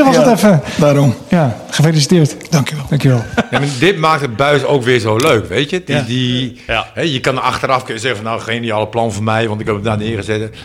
[0.04, 0.62] was Ja, het even.
[0.76, 1.14] Daarom.
[1.28, 2.50] Ja, gefeliciteerd.
[2.50, 2.84] Dankjewel.
[2.88, 3.24] Dankjewel.
[3.50, 5.82] Ja, maar dit maakt het buis ook weer zo leuk, weet je?
[5.84, 6.86] Die, die, Ja.
[6.94, 9.74] hè, je kan achteraf kunnen zeggen van nou, geniale plan van mij, want ik heb
[9.74, 10.56] het daar neergezet.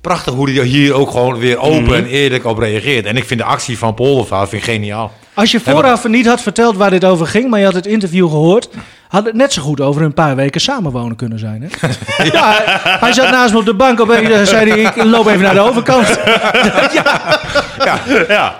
[0.00, 3.06] Prachtig hoe hij hier ook gewoon weer open en eerlijk op reageert.
[3.06, 5.12] En ik vind de actie van Poldervaart vind ik geniaal.
[5.34, 8.28] Als je vooraf niet had verteld waar dit over ging, maar je had het interview
[8.28, 8.68] gehoord,
[9.10, 11.62] had het net zo goed over een paar weken samenwonen kunnen zijn.
[11.62, 11.88] Hè?
[12.32, 15.26] ja, hij, hij zat naast me op de bank, opeens eh, zei hij, ik loop
[15.26, 16.06] even naar de overkant.
[16.92, 17.38] Ja.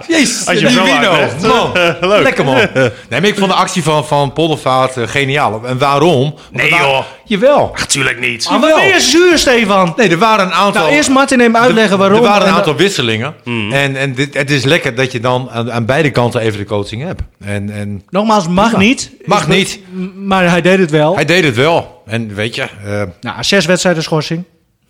[0.08, 1.42] Jezus, Als je hem uitlegt.
[1.42, 1.72] man.
[2.22, 2.54] Lekker man.
[2.54, 5.60] Nee, maar ik vond de actie van, van Poldervaart eh, geniaal.
[5.66, 6.34] En waarom?
[6.52, 7.04] Nee, wa- joh.
[7.24, 7.72] Jawel.
[7.78, 8.50] Natuurlijk niet.
[8.50, 9.92] Maar wat ben je zuur, Stefan?
[9.96, 10.82] Nee, er waren een aantal...
[10.82, 12.16] Nou, eerst Martin even uitleggen er, waarom.
[12.18, 13.34] Er waren een en aantal wisselingen.
[13.70, 16.64] En, en dit, het is lekker dat je dan aan, aan beide kanten even de
[16.64, 17.22] coaching hebt.
[17.44, 19.10] En, en Nogmaals, mag niet.
[19.24, 19.80] Mag Is- niet.
[20.16, 21.14] Maar hij deed het wel.
[21.14, 22.02] hij deed het wel.
[22.06, 22.62] En weet je...
[22.62, 24.44] eh, Nou, zes wedstrijden schorsing.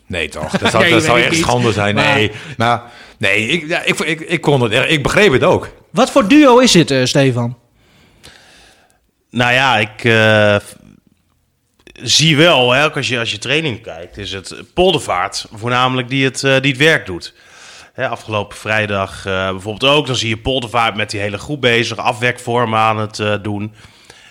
[0.06, 0.50] Nee, toch?
[0.58, 1.48] Dat zou, Nee, dat zou weet ik echt niet.
[1.48, 1.94] schande zijn.
[1.94, 2.82] Maar- Nee, maar
[3.20, 4.72] nee, ik, ja, ik, ik, ik kon het.
[4.72, 5.68] echt- Ik begreep het ook.
[5.90, 7.58] Wat voor duo is dit, eh, Stefan?
[9.30, 10.56] Nou ja, ik eh,
[12.02, 16.44] zie wel, hè, als je, als je training kijkt, is het Poldervaart voornamelijk die het,
[16.44, 17.34] eh, die het werk doet.
[17.92, 21.96] Hè, afgelopen vrijdag eh, bijvoorbeeld ook, dan zie je Poldervaart met die hele groep bezig,
[21.98, 23.74] afwerkvormen aan het eh, doen.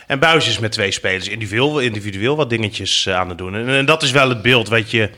[0.07, 3.55] En Buis is met twee spelers individueel, individueel wat dingetjes aan het doen.
[3.55, 5.09] En, en dat is wel het beeld wat je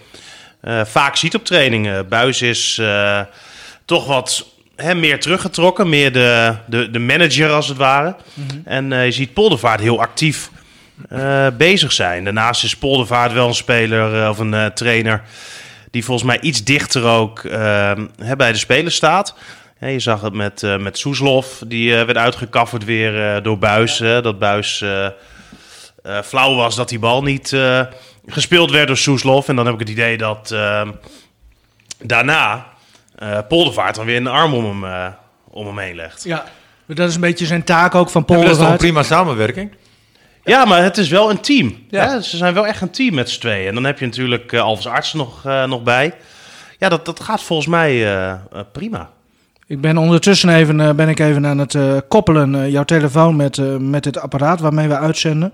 [0.62, 2.08] eh, vaak ziet op trainingen.
[2.08, 3.22] Buis is eh,
[3.92, 8.16] toch wat hè, meer teruggetrokken, meer de, de, de manager als het ware.
[8.66, 10.50] En eh, je ziet Poldervaart heel actief
[11.10, 12.24] eh, bezig zijn.
[12.24, 15.22] Daarnaast is Poldervaart wel een speler eh, of een trainer
[15.92, 17.44] die volgens mij iets dichter ook
[18.24, 19.36] hè, bij de spelers staat.
[19.80, 24.00] Ja, je zag het met, met Soeslof, die werd uitgekafferd weer door Buis.
[24.00, 24.84] hè, dat Buis
[26.24, 27.56] flauw was dat die bal niet
[28.26, 29.48] gespeeld werd door Soeslof.
[29.48, 30.56] En dan heb ik het idee dat
[32.00, 32.71] daarna
[33.22, 35.08] eh Poldervaart dan weer een arm om hem, eh,
[35.50, 36.24] om hem heen legt.
[36.24, 36.44] Ja.
[36.88, 39.06] Dat is een beetje zijn taak ook van Ja, maar dat is toch een Poldervaart.
[39.06, 39.72] prima samenwerking?
[40.44, 41.76] Ja, maar het is wel een team.
[41.90, 42.10] Ja.
[42.10, 42.22] Hè?
[42.22, 43.68] Ze zijn wel echt een team met z'n tweeën.
[43.68, 46.14] En dan heb je natuurlijk uh, Alves Arts nog, uh, nog bij.
[46.78, 49.10] Ja, dat, dat gaat volgens mij uh, uh, prima.
[49.68, 53.36] Ik ben ondertussen even, uh, ben ik even aan het uh, koppelen, uh, jouw telefoon
[53.36, 55.54] met, uh, met het apparaat waarmee we uitzenden.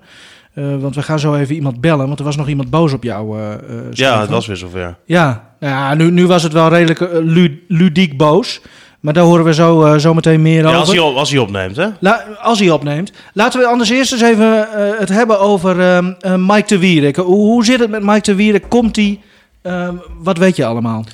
[0.54, 3.02] Uh, want we gaan zo even iemand bellen, want er was nog iemand boos op
[3.02, 3.38] jou.
[3.38, 3.54] Uh,
[3.90, 4.96] ja, het was weer zover.
[5.04, 8.60] Ja, nou ja nu, nu was het wel redelijk uh, lu ludiek boos.
[9.00, 10.78] Maar daar horen we zo, zo meteen meer ja, over.
[10.78, 11.86] Als hij, als hij opneemt, hè?
[12.00, 13.12] La als hij opneemt.
[13.32, 17.16] Laten we anders eerst eens even het hebben over uh, Mike de Wierik.
[17.16, 18.64] Hoe, hoe zit het met Mike de Wierik?
[18.68, 19.20] Komt hij?
[19.62, 21.04] Uh, wat weet je allemaal?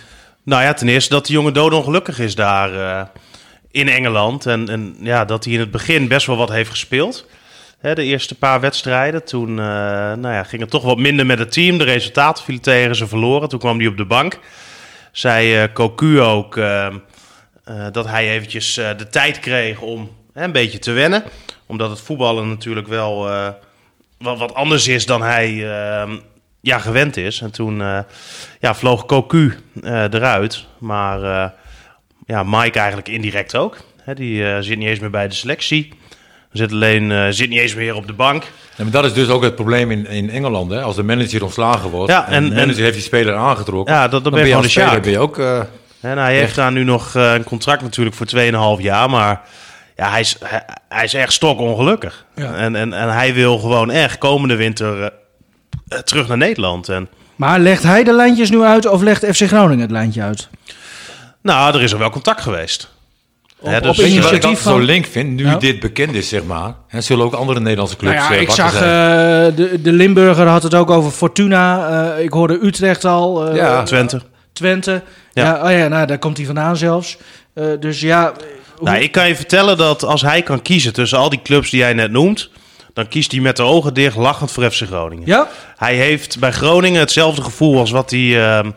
[0.42, 2.70] Nou ja, ten eerste dat die jongen doodongelukkig is daar
[3.70, 4.46] in Engeland.
[4.46, 7.26] En, en ja, dat hij in het begin best wel wat heeft gespeeld.
[7.84, 9.24] Hè, de eerste paar wedstrijden.
[9.24, 9.64] Toen eh,
[10.14, 11.78] nou ja, ging het toch wat minder met het team.
[11.78, 13.48] De resultaten vielen tegen, ze verloren.
[13.48, 14.38] Toen kwam hij op de bank.
[15.12, 16.94] Zei eh Cocu ook eh, eh,
[17.92, 21.24] dat hij eventjes eh, de tijd kreeg om een beetje te wennen.
[21.66, 23.48] Omdat het voetballen natuurlijk wel eh,
[24.18, 26.12] wat, wat anders is dan hij eh,
[26.60, 27.40] ja, gewend is.
[27.40, 27.98] En toen eh,
[28.60, 30.66] ja, vloog Cocu eh, eruit.
[30.78, 31.50] Maar eh,
[32.26, 33.76] ja, Mike eigenlijk indirect ook.
[34.14, 35.92] Die eh, zit niet eens meer bij de selectie.
[36.54, 38.42] Zit alleen eh, zit niet eens meer op de bank.
[38.76, 40.70] Ja, maar dat is dus ook het probleem in, in Engeland.
[40.70, 40.82] Hè?
[40.82, 43.94] Als de manager ontslagen wordt Ja, en, en- de manager en- heeft die speler aangetrokken...
[43.94, 45.36] Ja, dat- dan dan ben je ben je gewoon als de speler Sjaak.
[45.36, 45.68] ben je ook...
[46.00, 48.26] eh, En hij heeft daar nu nog eh, een contract natuurlijk voor
[48.78, 49.10] 2,5 jaar.
[49.10, 49.40] Maar
[49.96, 52.24] ja, hij, is, hij, hij is echt stokongelukkig.
[52.34, 52.54] Ja.
[52.54, 55.12] En, en, en hij wil gewoon echt komende winter
[56.04, 56.88] terug naar Nederland.
[56.88, 60.48] En Maar legt hij de lijntjes nu uit of legt FC Groningen het lijntje uit?
[61.42, 62.93] nou, er is er wel contact geweest.
[63.64, 65.31] Hè, op dus, Weet je wat ik initiatief altijd zo link vind?
[65.31, 65.57] Nu Ja.
[65.57, 66.74] dit bekend is, zeg maar.
[66.88, 68.81] En zullen ook andere Nederlandse clubs Nou ja, eh, ik zag eh,
[69.57, 71.88] de, de Limburger had het ook over Fortuna.
[72.16, 73.46] Eh, ik hoorde Utrecht al.
[73.48, 73.83] eh, Ja.
[73.83, 74.20] Twente.
[74.53, 75.03] Twente.
[75.33, 75.44] Ja.
[75.44, 75.64] Ja.
[75.64, 77.16] oh ja, nou, daar komt hij vandaan zelfs.
[77.55, 78.33] Eh, dus ja,
[78.77, 81.70] hoe- Nou, ik kan je vertellen dat als hij kan kiezen tussen al die clubs
[81.70, 82.50] die jij net noemt...
[82.94, 85.27] dan kiest hij met de ogen dicht lachend voor FC Groningen.
[85.27, 85.48] ja?
[85.77, 88.70] Hij heeft bij Groningen hetzelfde gevoel als wat hij ehm,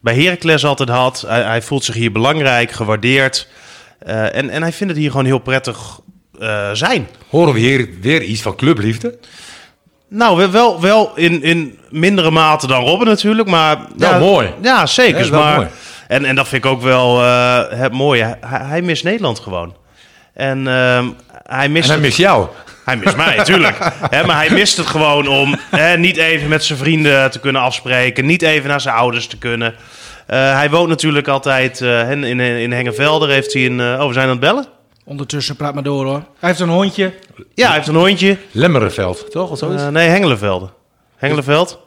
[0.00, 1.24] bij Heracles altijd had.
[1.26, 3.48] Hij, hij voelt zich hier belangrijk, gewaardeerd.
[3.98, 6.00] Eh, en, en hij vindt het hier gewoon heel prettig
[6.40, 7.08] eh, zijn.
[7.28, 9.18] Horen we hier weer iets van clubliefde?
[10.08, 13.78] Nou, we- wel, wel in, in mindere mate dan Robben natuurlijk, maar...
[13.96, 14.50] Wel ja, mooi.
[14.62, 15.24] Ja, zeker.
[15.24, 15.68] Ja, maar, mooi.
[16.08, 18.36] En, en dat vind ik ook wel eh, het mooie.
[18.40, 19.74] Hij, hij mist Nederland gewoon.
[20.34, 21.06] En ehm,
[21.42, 22.48] hij mist En hij mist jou.
[22.84, 23.78] Hij mist mij, natuurlijk.
[24.26, 28.26] Maar hij mist het gewoon om hè, niet even met zijn vrienden te kunnen afspreken.
[28.26, 29.74] Niet even naar zijn ouders te kunnen.
[30.26, 33.28] Eh, hij woont natuurlijk altijd eh, in, in, in Hengevelder.
[33.28, 33.80] Heeft hij een...
[33.80, 34.66] eh, oh, we zijn aan het bellen?
[35.04, 36.22] Ondertussen praat maar door hoor.
[36.38, 37.12] Hij heeft een hondje.
[37.54, 38.36] Ja, hij heeft een hondje.
[38.50, 39.50] Lemmerenveld, toch?
[39.50, 39.82] Of zoiets?
[39.90, 40.68] Nee, Hengelenvelde.
[41.16, 41.78] Hengelenveld?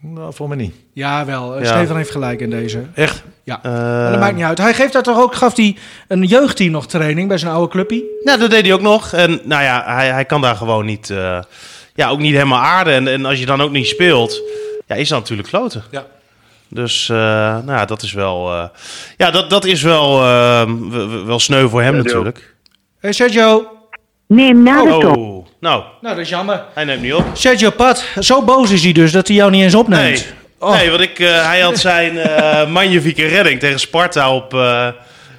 [0.00, 0.74] nou, voor mij niet.
[0.92, 1.58] Ja, wel.
[1.58, 1.64] Ja.
[1.64, 2.82] Stefan heeft gelijk in deze.
[2.94, 3.22] Echt?
[3.44, 3.60] Ja.
[3.62, 4.58] Maar dat maakt niet uit.
[4.58, 5.76] Hij geeft daar toch ook, gaf hij
[6.08, 8.04] een jeugdteam nog training bij zijn oude clubje?
[8.24, 9.12] Ja, dat deed hij ook nog.
[9.12, 11.10] En nou ja, hij, hij kan daar gewoon niet...
[11.10, 11.38] eh,
[11.94, 12.94] ja, ook niet helemaal aarden.
[12.94, 14.42] En, en als je dan ook niet speelt...
[14.86, 15.82] Ja, is dat natuurlijk kloten.
[15.90, 16.06] Ja.
[16.72, 18.52] Dus uh, nou ja, dat is wel...
[18.52, 18.64] Uh,
[19.16, 20.62] ja, dat, dat is wel, uh,
[21.24, 22.54] wel sneu voor hem natuurlijk.
[23.00, 23.66] Hey Sergio.
[24.26, 25.16] Neem na de oh, top.
[25.16, 25.82] oh, nou.
[26.00, 26.64] Nou, dat is jammer.
[26.74, 27.24] Hij neemt niet op.
[27.32, 30.02] Sergio Pat, zo boos is hij dus dat hij jou niet eens opneemt.
[30.02, 30.24] Nee,
[30.58, 30.76] oh.
[30.76, 34.88] nee want ik, uh, hij had zijn uh, magnifieke redding tegen Sparta op, uh,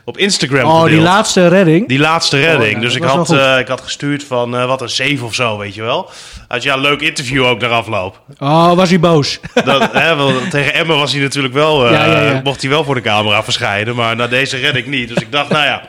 [0.05, 0.89] op Instagram Oh, gedeeld.
[0.89, 1.87] die laatste redding?
[1.87, 2.75] Die laatste redding.
[2.75, 5.33] Oh, ja, dus ik had, uh, ik had gestuurd van uh, wat een save of
[5.33, 6.09] zo, weet je wel.
[6.47, 8.21] Had ja, leuk interview ook naar afloop.
[8.39, 9.39] Oh, was hij boos?
[9.65, 12.41] Dat, hè, wel, tegen Emma was hij natuurlijk wel, uh, ja, ja, ja.
[12.43, 15.07] mocht hij wel voor de camera verschijnen, maar na deze redding niet.
[15.07, 15.81] Dus ik dacht, nou ja,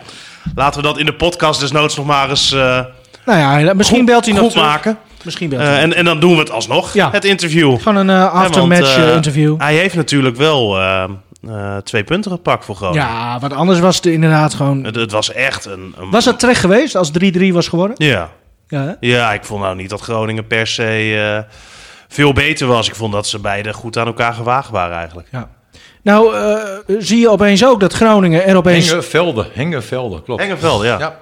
[0.55, 2.50] laten we dat in de podcast desnoods nog maar eens
[3.24, 4.98] nou ja, misschien goed, belt hij nog maken.
[5.22, 7.11] Misschien en, en dan doen we het alsnog, Ja.
[7.11, 7.79] het interview.
[7.81, 9.55] Gewoon een uh, aftermatch want, interview.
[9.59, 10.79] Hij heeft natuurlijk wel
[11.48, 13.07] uh, twee punten gepakt voor Groningen.
[13.07, 14.85] Ja, want anders was het inderdaad gewoon...
[14.85, 16.11] Het, het was echt een, een...
[16.11, 18.07] Was het terecht geweest als 3-3 was geworden?
[18.07, 18.30] Ja.
[18.68, 18.92] Ja, hè?
[19.00, 21.57] ja, ik vond nou niet dat Groningen per se uh,
[22.09, 22.88] veel beter was.
[22.88, 25.28] Ik vond dat ze beide goed aan elkaar gewaagd waren eigenlijk.
[25.30, 25.48] Ja.
[26.02, 28.88] Nou, uh, zie je opeens ook dat Groningen er opeens...
[28.88, 30.42] Hengevelden, Hengevelden, klopt.
[30.42, 30.98] Hengevelden, ja.
[30.98, 31.18] ja.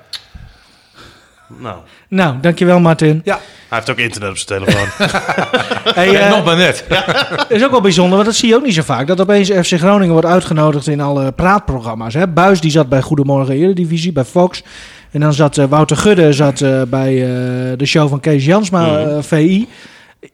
[1.58, 1.76] Nou.
[2.08, 3.20] nou, dankjewel Martin.
[3.24, 3.40] Ja.
[3.68, 5.08] Hij heeft ook internet op zijn telefoon.
[5.94, 6.84] hey, ja, nog maar net.
[6.88, 9.06] Dat is ook wel bijzonder, want dat zie je ook niet zo vaak.
[9.06, 12.14] Dat opeens FC Groningen wordt uitgenodigd in alle praatprogramma's.
[12.14, 12.28] Hè?
[12.28, 14.62] Buis die zat bij Goedemorgen Eredivisie, bij Fox.
[15.10, 17.28] En dan zat uh, Wouter Gudde zat, uh, bij uh,
[17.76, 19.22] de show van Kees Jansma, mm.
[19.22, 19.68] VI.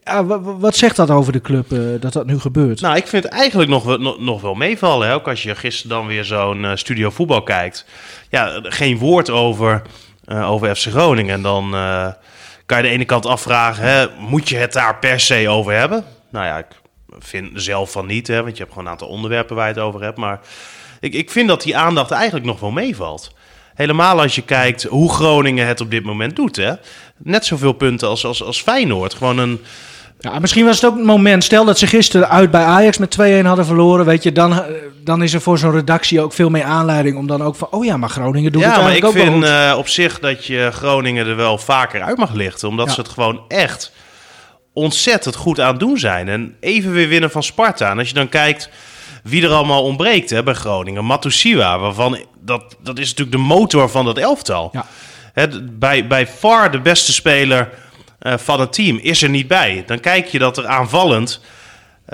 [0.05, 2.81] Ja, wat zegt dat over de club uh, dat dat nu gebeurt?
[2.81, 5.09] Nou, ik vind het eigenlijk nog, nog, nog wel meevallen.
[5.09, 5.15] Hè?
[5.15, 7.85] Ook als je gisteren dan weer zo'n uh, studio voetbal kijkt.
[8.31, 9.83] Ja, geen woord over,
[10.29, 11.35] uh, over FC Groningen.
[11.35, 12.09] En dan uh,
[12.67, 16.05] kan je de ene kant afvragen, hè, moet je het daar per se over hebben?
[16.31, 16.67] Nou ja, ik
[17.19, 19.83] vind zelf van niet, hè, want je hebt gewoon een aantal onderwerpen waar je het
[19.83, 20.19] over hebt.
[20.19, 20.41] Maar
[21.01, 23.35] ik, ik vind dat die aandacht eigenlijk nog wel meevalt.
[23.75, 26.57] Helemaal als je kijkt hoe Groningen het op dit moment doet.
[26.57, 26.73] Hè?
[27.17, 29.15] Net zoveel punten als, als, als Feyenoord.
[29.15, 29.61] Gewoon een...
[30.21, 31.45] Ja, misschien was het ook een moment.
[31.45, 34.05] Stel dat ze gisteren uit bij Ajax met 2-1 hadden verloren.
[34.07, 34.65] Weet je, dan,
[35.09, 37.69] dan is er voor zo'n redactie ook veel meer aanleiding om dan ook van.
[37.71, 40.19] Oh ja, maar Groningen doet ja, het eigenlijk maar ik ook vind uh, op zich
[40.19, 42.69] dat je Groningen er wel vaker uit mag lichten.
[42.69, 42.93] Omdat ja.
[42.93, 43.93] ze het gewoon echt
[44.73, 46.29] ontzettend goed aan het doen zijn.
[46.29, 47.91] En even weer winnen van Sparta.
[47.91, 48.71] En als je dan kijkt
[49.23, 51.05] wie er allemaal ontbreekt hè, bij Groningen.
[51.05, 54.71] Matusiwa, waarvan dat, dat is natuurlijk de motor van dat elftal.
[54.73, 54.87] Ja.
[55.33, 57.71] Hè, bij, bij far de beste speler
[58.23, 59.83] uh, van het team is er niet bij.
[59.87, 61.41] Dan kijk je dat er aanvallend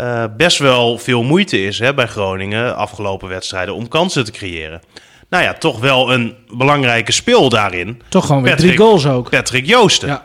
[0.00, 4.80] uh, best wel veel moeite is hè, bij Groningen afgelopen wedstrijden om kansen te creëren.
[5.28, 8.02] Nou ja, toch wel een belangrijke speel daarin.
[8.08, 9.30] Toch gewoon weer Patrick, drie goals ook.
[9.30, 10.08] Patrick Joosten.
[10.08, 10.22] Ja.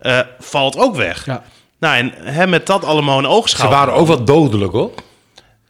[0.00, 1.26] eh, valt ook weg.
[1.26, 1.42] Ja.
[1.78, 3.70] Nou, en hem met dat allemaal in Ze oogschouw.
[3.70, 4.90] waren ook wat dodelijk, hoor.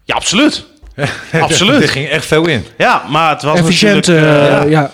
[0.04, 0.66] Ja, absoluut.
[1.40, 1.82] Absoluut.
[1.82, 2.66] er ging echt veel in.
[2.78, 4.26] Ja, maar het was Efficiënt, natuurlijk...
[4.26, 4.90] eh, eh, ja.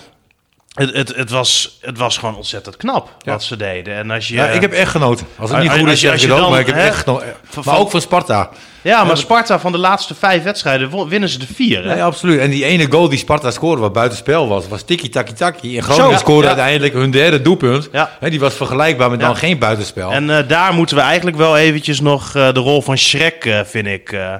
[0.79, 3.95] Het, het, het, was, het was gewoon ontzettend knap wat ze deden.
[3.95, 5.27] En als je, Ja, ik heb echt genoten.
[5.37, 6.97] Als het niet Als- goed is, je- zeg ook, dan, maar ik heb hè, echt
[6.97, 7.27] genoten.
[7.49, 8.49] van- ook van Sparta.
[8.81, 11.83] ja, maar Sparta van de laatste vijf wedstrijden winnen ze de vier.
[11.83, 11.93] Hè?
[11.93, 12.39] Nee, absoluut.
[12.39, 15.77] En die ene goal die Sparta scoorde, wat buitenspel was, was tikkie-takkie-takkie.
[15.77, 16.47] En Groningen Zo, scoorde ja.
[16.53, 17.89] uiteindelijk hun derde doelpunt.
[17.91, 18.17] Ja.
[18.19, 19.25] Hè, die was vergelijkbaar met Ja.
[19.25, 20.11] dan geen buitenspel.
[20.11, 23.59] En eh, daar moeten we eigenlijk wel eventjes nog eh, de rol van Schrek, eh,
[23.65, 24.33] vind ik, eh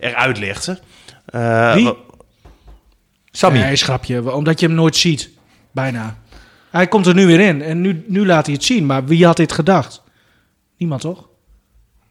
[0.00, 0.78] eruit lichten.
[1.26, 1.92] Eh, Wie?
[3.30, 3.58] Sammy.
[3.58, 4.32] Nee, schrapje.
[4.34, 5.30] Omdat je hem nooit ziet.
[5.72, 6.16] Bijna.
[6.70, 7.62] Hij komt er nu weer in.
[7.62, 8.86] En nu, nu laat hij het zien.
[8.86, 10.02] Maar wie had dit gedacht?
[10.76, 11.28] Niemand, toch?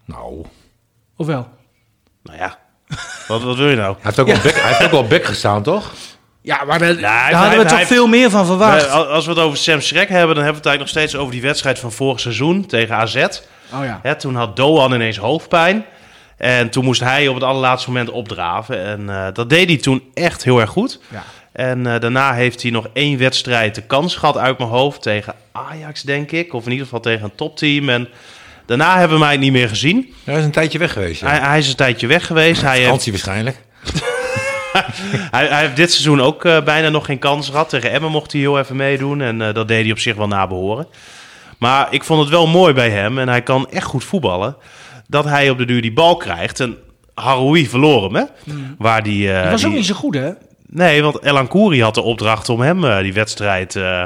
[0.06, 0.46] Nou,
[1.16, 1.50] Of wel?
[2.24, 2.58] Nou ja,
[3.28, 3.94] wat, wat wil je nou?
[3.94, 5.94] hij heeft ook, wel, bek, hij heeft ook wel bek gestaan, toch?
[6.42, 8.86] Ja, maar daar, hadden we toch veel meer van verwacht.
[8.86, 11.16] Eh, als we het over Sam Schrek hebben, dan hebben we het eigenlijk nog steeds
[11.16, 13.16] over die wedstrijd van vorig seizoen tegen AZ.
[13.16, 14.00] oh ja.
[14.04, 15.86] Hè, toen had Doan ineens hoofdpijn.
[16.38, 18.84] En toen moest hij op het allerlaatste moment opdraven.
[18.84, 21.00] En eh, dat deed hij toen echt heel erg goed.
[21.12, 21.24] Ja.
[21.52, 25.02] En eh, daarna heeft hij nog één wedstrijd de kans gehad uit mijn hoofd.
[25.02, 26.54] Tegen Ajax, denk ik.
[26.54, 27.90] Of in ieder geval tegen een topteam.
[27.90, 28.08] En
[28.66, 30.14] daarna hebben we mij niet meer gezien.
[30.24, 31.22] Hij is een tijdje weg geweest.
[31.22, 31.28] Ja.
[31.28, 32.62] Hij, hij is een tijdje weg geweest.
[32.62, 33.58] Hij heeft, waarschijnlijk.
[35.32, 37.70] hij, hij heeft dit seizoen ook eh, bijna nog geen kans gehad.
[37.70, 39.22] Tegen Emmen mocht hij heel even meedoen.
[39.22, 40.88] En eh, dat deed hij op zich wel nabehoren.
[41.58, 43.20] Maar ik vond het wel mooi bij hem.
[43.20, 44.56] En hij kan echt goed voetballen.
[45.08, 46.60] Dat hij op de duur die bal krijgt.
[46.60, 46.78] En
[47.14, 48.24] Haroui verloor hem, hè?
[48.78, 50.32] Waar die, Dat was ook niet zo goed, hè?
[50.74, 54.04] Nee, want Elan Kouri had de opdracht om hem eh, die wedstrijd eh,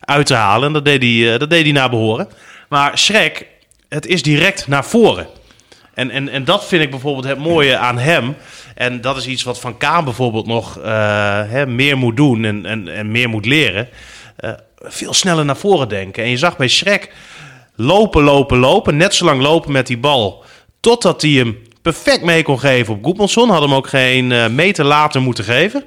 [0.00, 0.66] uit te halen.
[0.66, 2.28] En dat deed hij, eh, dat deed hij naar behoren.
[2.68, 3.46] Maar Schrek,
[3.88, 5.26] het is direct naar voren.
[5.94, 8.36] En, en, en dat vind ik bijvoorbeeld het mooie aan hem.
[8.74, 10.78] En dat is iets wat Van Kaan bijvoorbeeld nog
[11.48, 13.88] hè, meer moet doen en, en, en meer moet leren.
[14.78, 16.22] Veel sneller naar voren denken.
[16.24, 17.12] En je zag bij Schrek
[17.74, 18.96] lopen, lopen, lopen.
[18.96, 20.44] Net zo lang lopen met die bal.
[20.80, 23.50] Totdat hij hem perfect mee kon geven op Goedmanson.
[23.50, 25.84] Had hem ook geen meter later moeten geven.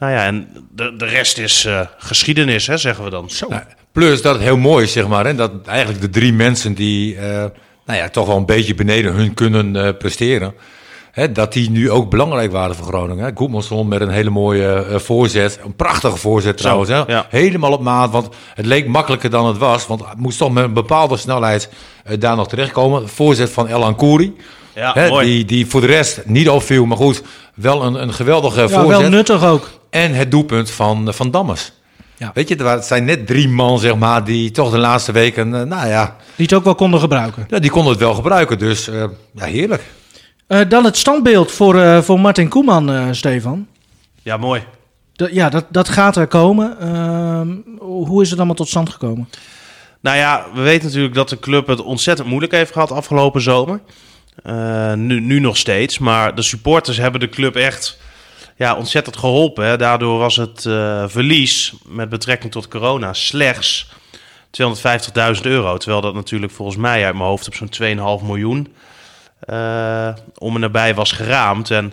[0.00, 3.30] Nou ja, en de, de rest is eh, geschiedenis, hè, zeggen we dan.
[3.30, 3.48] Zo.
[3.48, 5.26] Nou, plus dat het heel mooi is, zeg maar.
[5.26, 7.44] Hè, dat eigenlijk de drie mensen die eh,
[7.86, 10.54] nou ja, toch wel een beetje beneden hun kunnen eh, presteren.
[11.10, 13.24] Hè, dat die nu ook belangrijk waren voor Groningen.
[13.24, 13.30] Hè.
[13.34, 15.60] Goedmanson met een hele mooie eh, voorzet.
[15.64, 16.90] Een prachtige voorzet trouwens.
[16.90, 17.02] Hè.
[17.06, 17.26] ja.
[17.28, 19.86] Helemaal op maat, want het leek makkelijker dan het was.
[19.86, 21.70] Want het moest toch met een bepaalde snelheid
[22.04, 23.08] eh, daar nog terechtkomen.
[23.08, 24.36] Voorzet van El Ankouri.
[24.74, 25.26] Ja, Hè, mooi.
[25.26, 27.22] die, die voor de rest niet opviel, maar goed,
[27.54, 29.00] wel een, een geweldige Ja, voorzet.
[29.00, 29.68] wel nuttig ook.
[29.90, 31.72] En het doelpunt van, van Dammers.
[32.16, 32.30] Ja.
[32.34, 35.12] Weet je, er waren- het zijn net drie man, zeg maar, die toch de laatste
[35.12, 37.44] weken, eh, nou ja, Die het ook wel konden gebruiken.
[37.48, 38.58] ja, die konden het wel gebruiken.
[38.58, 39.82] Dus eh, ja, heerlijk.
[40.46, 43.66] Eh, dan het standbeeld voor, eh, voor Martin Koeman, eh, Stefan.
[44.22, 44.62] Ja, mooi.
[45.12, 46.76] Dat- ja, dat, dat gaat er komen.
[46.80, 47.48] Ehm,
[47.78, 49.28] hoe is het allemaal tot stand gekomen?
[50.00, 53.80] Nou ja, we weten natuurlijk dat de club het ontzettend moeilijk heeft gehad afgelopen zomer.
[54.42, 55.98] Eh, nu, nu nog steeds.
[55.98, 57.98] Maar de supporters hebben de club echt
[58.60, 59.78] ja, ontzettend geholpen.
[59.78, 63.88] Daardoor was het eh, verlies met betrekking tot corona slechts
[64.62, 65.76] 250.000 euro.
[65.76, 68.74] Terwijl dat natuurlijk volgens mij uit mijn hoofd op zo'n 2,5 miljoen
[69.40, 71.70] eh, om en nabij was geraamd.
[71.70, 71.92] En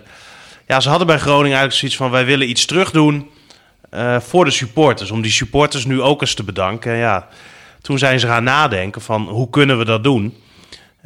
[0.66, 2.10] ja, ze hadden bij Groningen eigenlijk zoiets van...
[2.10, 3.30] wij willen iets terugdoen
[3.90, 5.10] eh, voor de supporters.
[5.10, 6.92] Om die supporters nu ook eens te bedanken.
[6.92, 7.28] En ja,
[7.80, 10.36] toen zijn ze gaan nadenken van hoe kunnen we dat doen.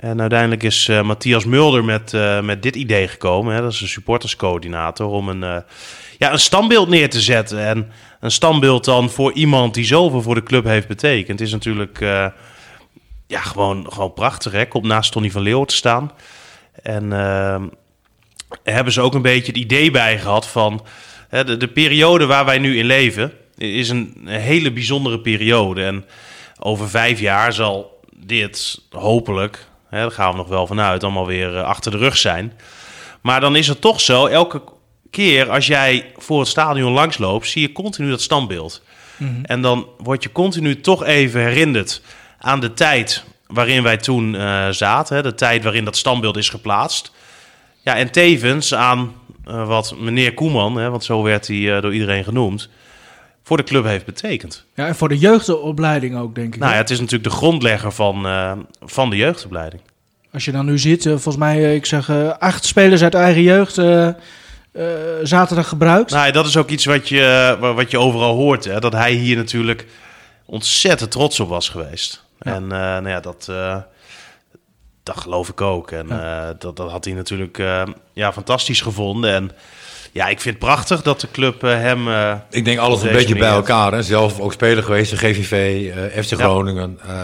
[0.03, 3.55] En uiteindelijk is eh, Matthias Mulder met, eh, met dit idee gekomen.
[3.55, 5.07] Hè, dat is een supporterscoördinator.
[5.07, 5.57] Om een, eh,
[6.19, 7.67] ja, een standbeeld neer te zetten.
[7.67, 11.41] En een standbeeld dan voor iemand die zoveel voor de club heeft betekend.
[11.41, 11.99] is natuurlijk
[13.27, 14.53] ja, gewoon, gewoon prachtig.
[14.53, 14.67] Hè?
[14.67, 16.13] Komt naast Tony van Leeuwen te staan.
[16.83, 17.11] En
[18.63, 20.85] hebben ze ook een beetje het idee bij gehad van...
[21.29, 25.85] Hè, de, de periode waar wij nu in leven is een, een hele bijzondere periode.
[25.85, 26.05] En
[26.59, 31.57] over vijf jaar zal dit hopelijk, hè, daar gaan we nog wel vanuit, allemaal weer
[31.57, 32.53] eh, achter de rug zijn.
[33.21, 34.63] Maar dan is het toch zo, elke
[35.11, 38.83] keer als jij voor het stadion langsloopt, zie je continu dat standbeeld.
[39.43, 42.03] En dan word je continu toch even herinnerd
[42.39, 45.17] aan de tijd waarin wij toen eh, zaten.
[45.17, 47.13] Hè, de tijd waarin dat standbeeld is geplaatst.
[47.83, 52.25] Ja, en tevens aan eh, wat meneer Koeman, hè, want zo werd hij door iedereen
[52.25, 52.69] genoemd,
[53.43, 54.65] voor de club heeft betekend.
[54.75, 56.61] Ja, en voor de jeugdopleiding ook, denk ik.
[56.61, 59.83] Nou ja, het is natuurlijk de grondlegger van, eh, van de jeugdopleiding.
[60.33, 63.43] Als je dan nu ziet, eh, volgens mij, eh, ik zeg, acht spelers uit eigen
[63.43, 63.81] jeugd
[65.23, 66.11] zaterdag gebruikt.
[66.11, 68.65] Nou, dat is ook iets wat je, wa- wat je overal hoort.
[68.65, 68.81] Hè?
[68.81, 69.87] Dat hij hier natuurlijk
[70.45, 72.25] ontzettend trots op was geweest.
[72.39, 73.53] En nou ja, dat,
[75.03, 75.91] dat geloof ik ook.
[75.91, 76.07] En
[76.59, 77.57] dat, dat had hij natuurlijk
[78.13, 79.33] ja, fantastisch gevonden.
[79.33, 79.51] En
[80.13, 82.09] ja, ik vind het prachtig dat de club eh, hem...
[82.09, 83.93] eh, Ik denk alles een beetje bij elkaar.
[83.93, 84.03] Hè.
[84.03, 85.91] Zelf ook speler geweest, de GVV,
[86.27, 86.99] FC Groningen.
[87.07, 87.17] Eh,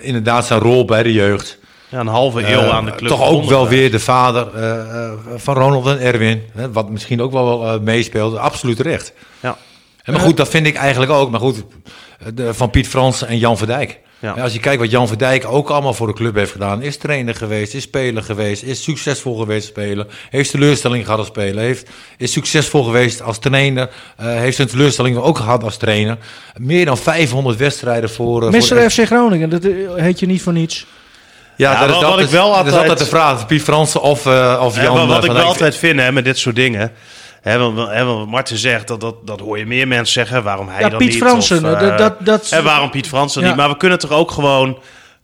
[0.00, 1.58] inderdaad zijn rol bij de jeugd.
[1.88, 4.48] ja, een halve eeuw aan de club Toch ook wel weer de vader
[5.36, 6.42] van Ronald en Erwin.
[6.52, 8.36] Hè, wat misschien ook wel eh, meespeelt.
[8.36, 9.12] Absoluut recht.
[9.40, 9.56] Ja.
[10.04, 11.30] En maar goed, dat vind ik eigenlijk ook.
[11.30, 11.64] Maar goed,
[12.34, 13.98] de, van Piet Frans en Jan Verdijk.
[14.22, 14.32] Ja.
[14.36, 16.82] Ja, als je kijkt wat Jan Verdijk ook allemaal voor de club heeft gedaan.
[16.82, 20.06] Is trainer geweest, is speler geweest, is succesvol geweest als speler.
[20.30, 21.62] Heeft teleurstelling gehad als speler.
[21.64, 23.88] Heeft, is succesvol geweest als trainer.
[24.16, 26.18] eh, heeft zijn teleurstelling ook gehad als trainer.
[26.56, 28.42] Meer dan 500 wedstrijden voor...
[28.42, 28.90] voor Mr.
[28.90, 30.86] FC Groningen, dat eh, heet je niet voor niets.
[31.56, 33.06] Ja, Ja, dat, is, wat- dat, wat is, ik wel dat is altijd- altijd de
[33.06, 33.46] vraag.
[33.46, 36.38] Piet Fransen of, eh, of Jan wat wat ik wel altijd vind hè, met dit
[36.38, 36.92] soort dingen...
[37.40, 40.42] Hè, want, hè, want wat Marten zegt, dat, dat, dat hoor je meer mensen zeggen.
[40.42, 41.18] Waarom hij Ja, dan Piet niet?
[41.18, 43.48] Fransen, of, eh, dat- dat- dat- hè, waarom Piet Fransen Ja.
[43.48, 43.56] niet?
[43.56, 44.78] Maar we kunnen toch ook gewoon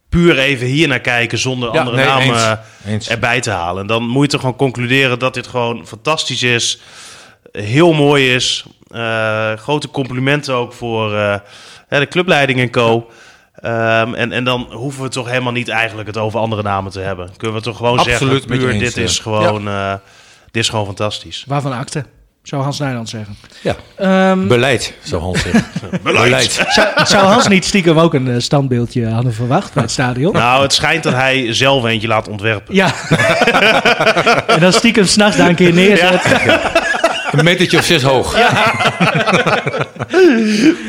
[0.09, 1.38] puur even hier naar kijken...
[1.38, 2.44] zonder Ja, andere nee, namen eens.
[2.87, 3.09] Eens.
[3.09, 3.81] erbij te halen.
[3.81, 6.81] En dan moet je toch gewoon concluderen dat dit gewoon fantastisch is.
[7.52, 8.64] Heel mooi is.
[8.90, 11.37] Eh, grote complimenten ook voor eh,
[11.88, 13.11] hè, de clubleiding en co.
[13.55, 17.00] Ehm, en, en dan hoeven we toch helemaal niet eigenlijk het over andere namen te
[17.00, 17.31] hebben.
[17.37, 19.68] Kunnen we toch gewoon Absoluut zeggen, puur, dit is gewoon...
[19.68, 19.94] eh,
[20.57, 21.45] dit is gewoon fantastisch.
[21.47, 22.05] Waarvan akte,
[22.42, 23.37] zou Hans Nijland zeggen.
[23.62, 23.77] Ja.
[23.97, 25.64] Ehm, Beleid, zo Hans zegt.
[26.03, 26.66] Beleid.
[26.69, 30.33] zou, zou Hans niet stiekem ook een eh, standbeeldje hadden verwacht bij het stadion?
[30.33, 32.75] Nou, het schijnt dat hij zelf eentje laat ontwerpen.
[32.75, 32.95] Ja.
[34.55, 36.23] en dan stiekem s'nachts daar een keer neerzet.
[37.33, 38.35] Een metertje of zes hoog.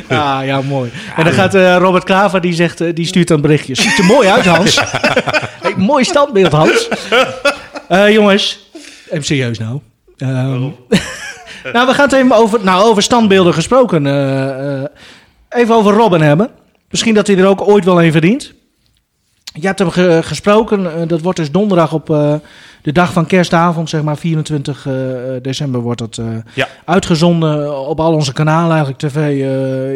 [0.08, 0.92] Ah, ja, mooi.
[1.16, 3.82] En dan gaat eh, Robert Klaver, die, zegt, eh, die stuurt dan berichtjes.
[3.82, 4.80] Ziet er mooi uit, Hans.
[5.62, 6.88] hey, mooi standbeeld, Hans.
[7.88, 8.67] Eh, jongens,
[9.10, 9.80] even serieus nou.
[10.18, 10.62] Ehm,
[11.74, 14.06] nou, we gaan het even over, nou, over standbeelden gesproken.
[14.08, 14.86] eh, eh,
[15.50, 16.50] even over Robin hebben.
[16.90, 18.54] Misschien dat hij er ook ooit wel een verdient.
[19.54, 21.02] Je hebt hem ge- gesproken.
[21.02, 22.06] eh, dat wordt dus donderdag op
[22.82, 24.94] de dag van kerstavond, zeg maar 24 eh,
[25.42, 26.20] december, wordt dat
[26.54, 26.68] Ja.
[26.86, 29.16] uitgezonden op al onze kanalen, eigenlijk tv,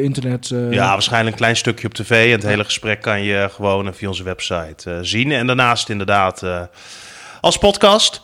[0.03, 0.53] internet.
[0.69, 2.25] Ja, waarschijnlijk een klein stukje op tv.
[2.25, 5.31] En het hele gesprek kan je gewoon via onze website zien.
[5.31, 6.43] En daarnaast inderdaad
[7.41, 8.21] als podcast.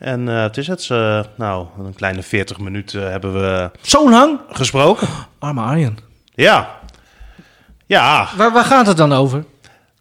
[0.00, 4.38] En eh, het is het, eh, nou, een kleine 40 minuten hebben we Zo'n hang?
[4.50, 5.08] gesproken.
[5.38, 5.98] Arme Arjen.
[6.34, 6.78] Ja.
[7.86, 9.44] Ja, Waar, waar gaat het dan over?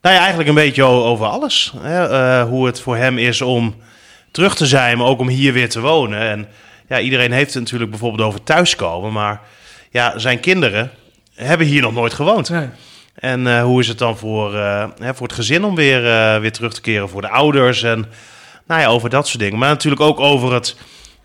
[0.01, 1.73] Nou ja, eigenlijk een beetje over alles.
[1.77, 2.07] Hè?
[2.07, 3.75] Eh, hoe het voor hem is om
[4.31, 6.19] terug te zijn, maar ook om hier weer te wonen.
[6.19, 6.47] En
[6.87, 9.11] ja, iedereen heeft het natuurlijk bijvoorbeeld over thuiskomen.
[9.11, 9.41] Maar
[9.89, 10.91] ja, zijn kinderen
[11.35, 12.49] hebben hier nog nooit gewoond.
[12.49, 12.69] Nee.
[13.15, 16.39] En eh, hoe is het dan voor, eh, hè, voor het gezin om weer, eh,
[16.39, 17.83] weer terug te keren voor de ouders?
[17.83, 18.05] En
[18.69, 19.59] nou ja, over dat soort dingen.
[19.59, 20.75] Maar natuurlijk ook over het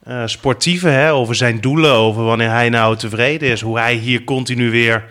[0.03, 1.13] eh, sportieve, hè?
[1.13, 3.61] over zijn doelen, over wanneer hij nou tevreden is.
[3.61, 5.05] Hoe hij hier continu weer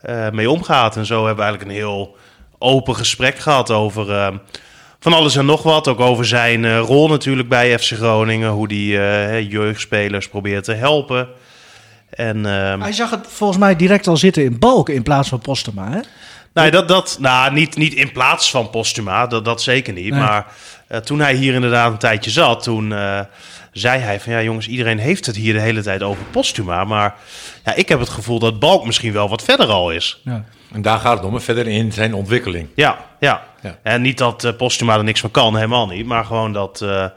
[0.00, 0.96] eh, mee omgaat.
[0.96, 2.16] En zo hebben we eigenlijk een heel
[2.58, 4.28] open gesprek gehad over eh,
[5.00, 5.88] van alles en nog wat.
[5.88, 8.50] Ook over zijn rol natuurlijk bij FC Groningen.
[8.50, 8.98] Hoe die
[9.48, 11.28] jeugdspelers probeert te helpen.
[12.10, 15.40] En ehm, Hij zag het volgens mij direct al zitten in Balk in plaats van
[15.40, 16.00] Postema, hè?
[16.54, 20.10] Nou, dat, dat, nou niet, niet in plaats van Postuma, dat, dat zeker niet.
[20.10, 20.20] Nee.
[20.20, 20.46] Maar
[20.86, 23.20] eh, toen hij hier inderdaad een tijdje zat, toen eh,
[23.72, 24.32] zei hij van...
[24.32, 26.84] Ja jongens, iedereen heeft het hier de hele tijd over Postuma.
[26.84, 27.14] Maar
[27.64, 30.20] ja, ik heb het gevoel dat Balk misschien wel wat verder al is.
[30.24, 30.44] Ja.
[30.72, 32.68] En daar gaat het om, verder in zijn ontwikkeling.
[32.74, 33.42] Ja, ja.
[33.64, 33.78] Ja.
[33.82, 36.06] En niet dat eh, Postuma er niks van kan, helemaal niet.
[36.06, 37.12] Maar gewoon dat, eh, nou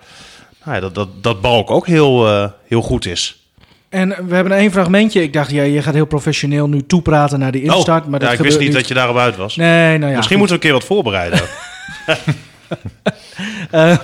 [0.64, 3.42] ja, dat, dat, dat Balk ook heel, eh, heel goed is.
[3.90, 5.22] En we hebben één fragmentje.
[5.22, 8.08] Ik dacht, ja, je gaat heel professioneel nu toepraten naar die instart.
[8.08, 9.56] maar dat Oh, ja, ik wist niet dat je daarop uit was.
[9.56, 10.18] Nee, nou ja.
[10.18, 11.42] Misschien moeten we een keer wat voorbereiden.
[13.72, 13.98] Eh,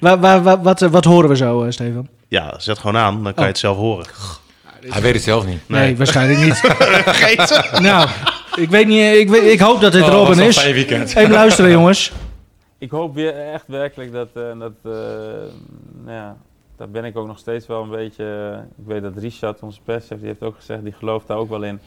[0.00, 2.08] waar, waar- wat, wat horen we zo, eh, Stefan?
[2.28, 4.06] ja, zet gewoon aan, dan kan je het zelf horen.
[4.86, 5.60] Hij weet het zelf niet.
[5.66, 6.62] Nee, waarschijnlijk niet.
[7.88, 8.08] nou,
[8.56, 9.14] ik weet niet.
[9.14, 10.56] Ik, weet, ik hoop dat dit Robin zo'n is.
[11.14, 12.12] Even luisteren, jongens.
[12.78, 14.90] Ik hoop weer echt werkelijk dat, eh, dat eh,
[16.04, 16.36] nou ja,
[16.76, 18.24] daar ben ik ook nog steeds wel een beetje.
[18.78, 21.62] ik weet dat Richard, onze perschef, die heeft ook gezegd, die gelooft daar ook wel
[21.62, 21.80] in.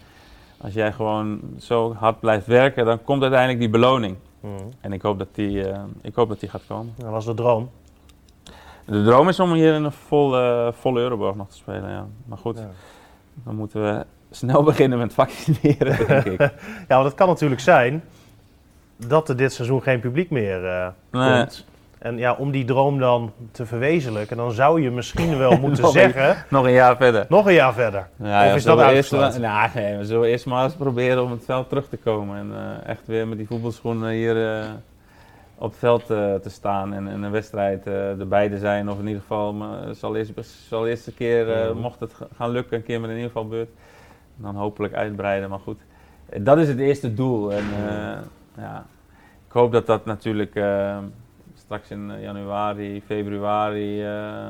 [0.58, 4.16] Als jij gewoon zo hard blijft werken, dan komt uiteindelijk die beloning.
[4.82, 6.94] En ik hoop dat die, eh, ik hoop dat die gaat komen.
[6.98, 7.70] Dat was de droom.
[8.86, 12.06] De droom is om hier in een volle, volle Euroborg nog te spelen, ja.
[12.26, 12.70] Maar goed, Ja.
[13.34, 16.40] dan moeten we snel beginnen met vaccineren, denk ik.
[16.88, 18.04] Ja, want het kan natuurlijk zijn
[18.98, 21.38] dat er dit seizoen geen publiek meer eh, Nee.
[21.40, 21.66] komt.
[22.04, 25.96] En ja, om die droom dan te verwezenlijken, dan zou je misschien wel moeten Nog
[25.96, 27.26] een- zeggen, Nog een jaar verder.
[27.30, 28.08] nog een jaar verder.
[28.16, 29.42] Ja, of is dat uitgesloten?
[29.42, 32.38] nou, nee, we zullen eerst maar eens proberen om het veld terug te komen.
[32.38, 34.66] En eh, echt weer met die voetbalschoenen hier eh,
[35.58, 36.94] op het veld eh, te staan.
[36.94, 38.90] En, en een wedstrijd erbij te zijn.
[38.90, 40.32] Of in ieder geval, maar het zal eerst,
[40.68, 41.78] zal eerst een keer, Mhm.
[41.82, 43.70] mocht het gaan lukken, een keer met een in ieder geval beurt.
[44.36, 45.80] Dan hopelijk uitbreiden, maar goed.
[46.38, 47.52] Dat is het eerste doel.
[47.52, 47.64] En
[48.58, 48.86] ja,
[49.48, 50.56] ik hoop dat dat natuurlijk
[51.66, 54.04] straks in januari, februari...
[54.04, 54.50] eh,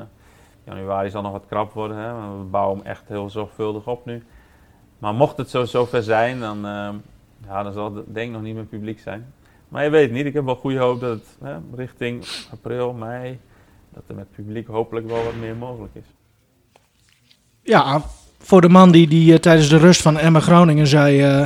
[0.65, 1.97] januari zal nog wat krap worden.
[1.97, 2.37] Hè?
[2.37, 4.23] We bouwen hem echt heel zorgvuldig op nu.
[4.97, 6.89] Maar mocht het zo zover zijn, dan, eh,
[7.47, 9.33] ja, dan zal het denk ik nog niet met publiek zijn.
[9.67, 10.25] Maar je weet niet.
[10.25, 13.39] Ik heb wel goede hoop dat het hè, richting april, mei,
[13.89, 16.05] dat er met publiek hopelijk wel wat meer mogelijk is.
[17.61, 18.01] Ja,
[18.39, 21.21] voor de man die, die eh, tijdens de rust van Emma Groningen zei...
[21.21, 21.41] eh,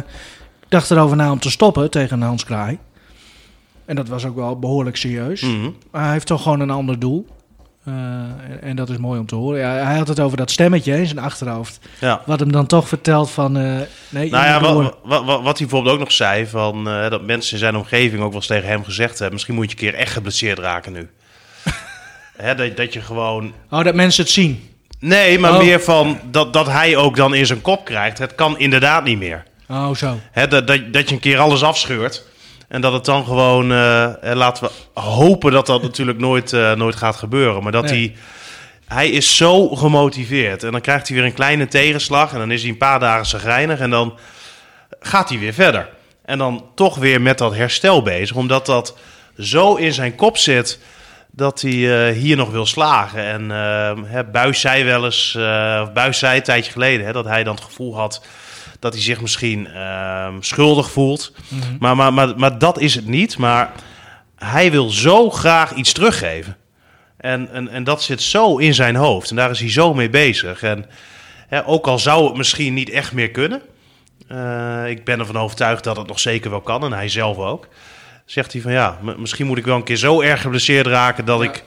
[0.59, 2.79] ik dacht erover na om te stoppen tegen Hans Kraai.
[3.87, 5.41] En dat was ook wel behoorlijk serieus.
[5.41, 5.69] Mhm.
[5.91, 7.27] Maar hij heeft toch gewoon een ander doel.
[7.85, 9.59] Eh, en, en dat is mooi om te horen.
[9.59, 11.79] Ja, hij had het over dat stemmetje in zijn achterhoofd.
[11.99, 12.21] Ja.
[12.25, 13.57] Wat hem dan toch vertelt van...
[13.57, 13.63] eh,
[14.09, 17.53] nee, Nou ja, wat, wat, wat, hij bijvoorbeeld ook nog zei, van, eh, dat mensen
[17.53, 19.93] in zijn omgeving ook wel eens tegen hem gezegd hebben, misschien moet je een keer
[19.93, 21.09] echt geblesseerd raken nu.
[22.37, 23.53] Hè, dat, dat je gewoon...
[23.69, 24.69] Oh, dat mensen het zien.
[24.99, 25.57] Nee, maar Oh.
[25.57, 28.17] meer van dat, dat hij ook dan in zijn kop krijgt.
[28.17, 29.43] Het kan inderdaad niet meer.
[29.69, 30.19] Oh, zo.
[30.31, 32.23] Hè, dat, dat, dat je een keer alles afscheurt.
[32.67, 36.71] En dat het dan gewoon, eh, eh, laten we hopen dat dat natuurlijk nooit, eh,
[36.71, 37.63] nooit gaat gebeuren.
[37.63, 38.15] Maar dat Nee.
[38.87, 40.63] hij, hij is zo gemotiveerd.
[40.63, 42.33] En dan krijgt hij weer een kleine tegenslag.
[42.33, 43.79] En dan is hij een paar dagen zagrijnig.
[43.79, 44.17] En dan
[44.99, 45.89] gaat hij weer verder.
[46.25, 48.35] En dan toch weer met dat herstel bezig.
[48.35, 48.97] Omdat dat
[49.39, 50.79] zo in zijn kop zit
[51.31, 53.23] dat hij hier nog wil slagen.
[53.23, 53.49] En
[54.05, 55.35] hè, Buis zei wel eens,
[55.81, 58.21] of Buis zei een tijdje geleden, hè, dat hij dan het gevoel had
[58.79, 61.31] dat hij zich misschien eh, schuldig voelt.
[61.79, 63.37] maar, maar, maar, maar dat is het niet.
[63.37, 63.71] Maar
[64.35, 66.57] hij wil zo graag iets teruggeven.
[67.17, 69.29] En, en, en dat zit zo in zijn hoofd.
[69.29, 70.63] En daar is hij zo mee bezig.
[70.63, 70.85] En
[71.47, 73.61] hè, ook al zou het misschien niet echt meer kunnen.
[74.27, 76.83] eh, ik ben ervan overtuigd dat het nog zeker wel kan.
[76.83, 77.67] En hij zelf ook.
[78.25, 81.41] Zegt hij van ja, misschien moet ik wel een keer zo erg geblesseerd raken dat
[81.43, 81.63] ik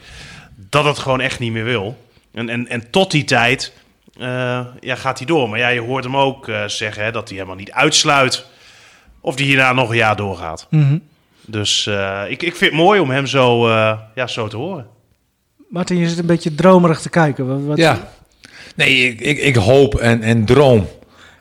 [0.70, 2.04] dat het gewoon echt niet meer wil.
[2.34, 3.72] En, en, en tot die tijd
[4.18, 5.48] eh, ja, gaat hij door.
[5.48, 8.46] Maar ja, je hoort hem ook eh, zeggen hè, dat hij helemaal niet uitsluit
[9.20, 10.66] of hij hierna nog een jaar doorgaat.
[10.70, 10.98] Mhm.
[11.46, 14.86] Dus eh, ik, ik vind het mooi om hem zo, eh, ja, zo te horen.
[15.68, 17.46] Martin, je zit een beetje dromerig te kijken.
[17.48, 17.98] Wat, wat- Ja.
[18.76, 20.88] Nee, ik, ik, ik hoop en, en droom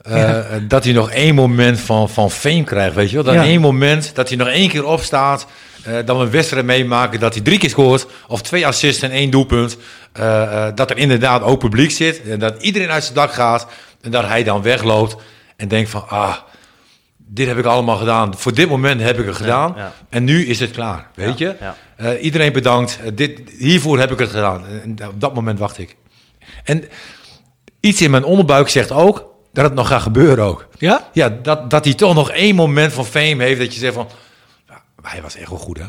[0.02, 3.24] eh, dat hij nog één moment van, van fame krijgt, weet je wel?
[3.24, 3.44] Dat Ja.
[3.44, 5.48] één moment, dat hij nog één keer opstaat,
[5.84, 9.12] eh dat we een wedstrijd meemaken, dat hij drie keer scoort, of twee assists en
[9.12, 9.78] één doelpunt.
[10.14, 13.68] eh, eh, dat er inderdaad ook publiek zit, en dat iedereen uit zijn dak gaat,
[14.02, 15.16] en dat hij dan wegloopt
[15.58, 16.36] en denkt van, ah,
[17.18, 18.38] dit heb ik allemaal gedaan.
[18.38, 19.94] Voor dit moment heb ik het gedaan, ja.
[20.10, 21.56] en nu is het klaar, weet je?
[21.60, 21.76] ja.
[21.96, 24.66] Eh, iedereen bedankt, dit, hiervoor heb ik het gedaan.
[24.84, 25.96] En op dat moment wacht ik.
[26.64, 26.84] En
[27.80, 30.68] iets in mijn onderbuik zegt ook dat het nog gaat gebeuren ook.
[30.78, 31.10] Ja?
[31.14, 34.08] Ja, dat, dat hij toch nog één moment van fame heeft dat je zegt van...
[35.04, 35.86] "Ja, hij was echt wel goed, hè?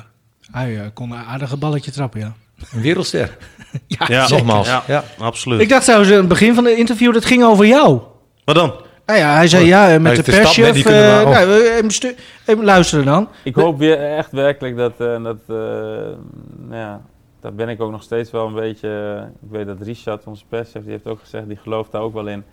[0.53, 2.33] Hij eh, kon een aardige balletje trappen, ja.
[2.73, 3.37] Een wereldster.
[3.87, 4.29] Ja.
[4.29, 4.67] Nogmaals.
[4.67, 5.05] Ja, Ja.
[5.19, 5.61] absoluut.
[5.61, 8.01] Ik dacht trouwens in het begin van het interview, dat ging over jou.
[8.45, 8.73] Wat dan?
[9.07, 10.85] Nou ja, hij zei Oh, ja, eh, met hij de de net perschef.
[10.87, 10.93] eh,
[11.31, 12.15] nou, even,
[12.47, 13.29] even luisteren dan.
[13.45, 15.57] Ik hoop weer echt werkelijk dat, eh, dat eh,
[16.57, 17.01] nou ja,
[17.41, 20.45] daar ben ik ook nog steeds wel een beetje, eh, ik weet dat Richard, onze
[20.49, 22.45] perschef, die heeft ook gezegd, die gelooft daar ook wel in.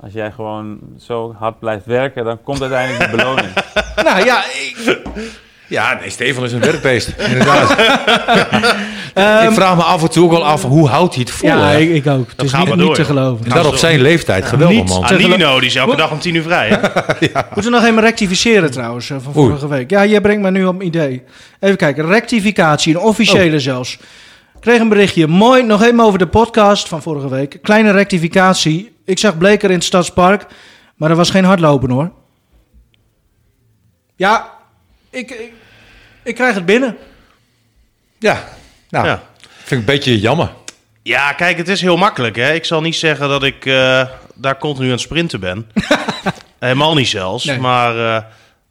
[0.00, 3.48] Als jij gewoon zo hard blijft werken, dan komt uiteindelijk die beloning.
[4.08, 5.00] nou ja, ik,
[5.68, 7.08] Ja, nee, Stefan is een werkbeest.
[7.28, 7.70] Inderdaad.
[9.14, 11.48] Ehm, ik vraag me af en toe ook wel af, hoe houdt hij het vol?
[11.48, 11.78] ja, hè?
[11.78, 12.28] ik, ik ook.
[12.36, 13.10] Het is gaat niet, maar niet door, te joh.
[13.10, 13.46] geloven.
[13.46, 14.44] en dat op zijn leeftijd.
[14.44, 15.06] Geweldig, niet man.
[15.06, 16.68] te- Nino, die is elke dag om tien uur vrij.
[16.68, 16.78] Hè?
[17.54, 19.46] Moeten we nog even rectificeren trouwens, eh, van Oei.
[19.48, 19.90] vorige week.
[19.90, 21.22] Ja, jij brengt me nu op een idee.
[21.60, 23.62] Even kijken, rectificatie, een officiële Oh.
[23.62, 23.92] zelfs.
[24.54, 27.58] Ik kreeg een berichtje, mooi, nog even over de podcast van vorige week.
[27.62, 28.92] Kleine rectificatie.
[29.04, 30.46] Ik zag Bleker in het Stadspark,
[30.96, 32.10] maar er was geen hardlopen hoor.
[34.16, 34.50] Ja,
[35.10, 35.52] ik, ik,
[36.28, 36.96] ik krijg het binnen.
[38.18, 38.44] Ja,
[38.90, 39.22] nou, Ja.
[39.46, 40.50] vind ik een beetje jammer.
[41.02, 42.36] Ja, kijk, het is heel makkelijk.
[42.36, 42.52] Hè?
[42.52, 45.70] Ik zal niet zeggen dat ik eh, daar continu aan het sprinten ben.
[46.58, 47.44] Helemaal niet zelfs.
[47.44, 47.58] Nee.
[47.58, 48.22] Maar eh,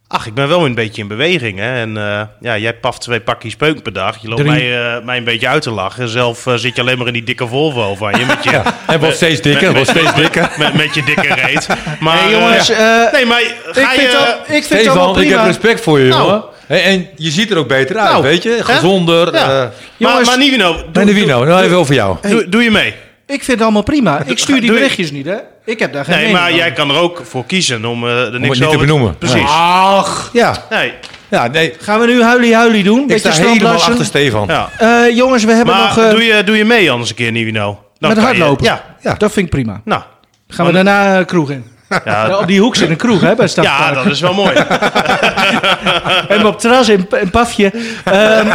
[0.08, 1.58] ach, ik ben wel een beetje in beweging.
[1.58, 1.80] Hè?
[1.80, 4.22] En eh, ja, jij paft twee pakjes peuk per dag.
[4.22, 4.52] Je loopt Drie.
[4.52, 6.08] mij, eh, mij een beetje uit te lachen.
[6.08, 8.24] Zelf eh, zit je alleen maar in die dikke Volvo van je.
[8.26, 10.50] Met je, En wordt steeds dikker, wordt steeds dikker.
[10.58, 11.66] met, met je dikke reet.
[12.00, 12.68] Maar, Hey, jongens,
[13.12, 14.06] nee, maar ik ga vind, je...
[14.06, 15.46] het al- ik vind het allemaal Stefan, ik heb prima.
[15.46, 16.22] respect voor je, Nou.
[16.26, 16.44] jongen.
[16.66, 18.58] Hey, en je ziet er ook beter uit, Nou, weet je?
[18.60, 19.34] Gezonder.
[19.34, 19.72] Ja.
[19.98, 22.16] maar, Nivino, doe, en de Wino, nou even over jou.
[22.22, 22.94] doe, doe je mee?
[23.26, 24.22] Ik vind het allemaal prima.
[24.26, 25.36] Ik stuur die berichtjes niet, hè?
[25.68, 26.56] Ik heb daar geen Nee, maar over.
[26.56, 29.18] jij kan er ook voor kiezen om eh, er niks het niet te over benoemen.
[29.18, 29.42] Precies.
[29.46, 30.92] Ach, Ja, Nee,
[31.28, 33.00] ja nee, gaan we nu huilie-huilie doen?
[33.00, 34.46] ik Beetje sta helemaal achter Stefan.
[34.48, 34.68] ja.
[34.78, 35.98] Eh, jongens, we hebben Maar nog...
[36.04, 37.64] eh, doe, je, doe je mee anders een keer, Nivino?
[37.98, 38.64] Dan met kan je- hardlopen?
[38.64, 38.84] Ja.
[39.00, 39.14] Ja.
[39.14, 39.80] Dat vind ik prima.
[39.84, 40.02] Nou,
[40.48, 41.64] Gaan we daarna uh, kroeg in?
[41.88, 44.56] Ja, ja, op die hoek zit een kroeg, hè, bij ja, dat is wel mooi.
[46.28, 47.72] En op het terras in, in Pafje.
[48.04, 48.46] Ehm,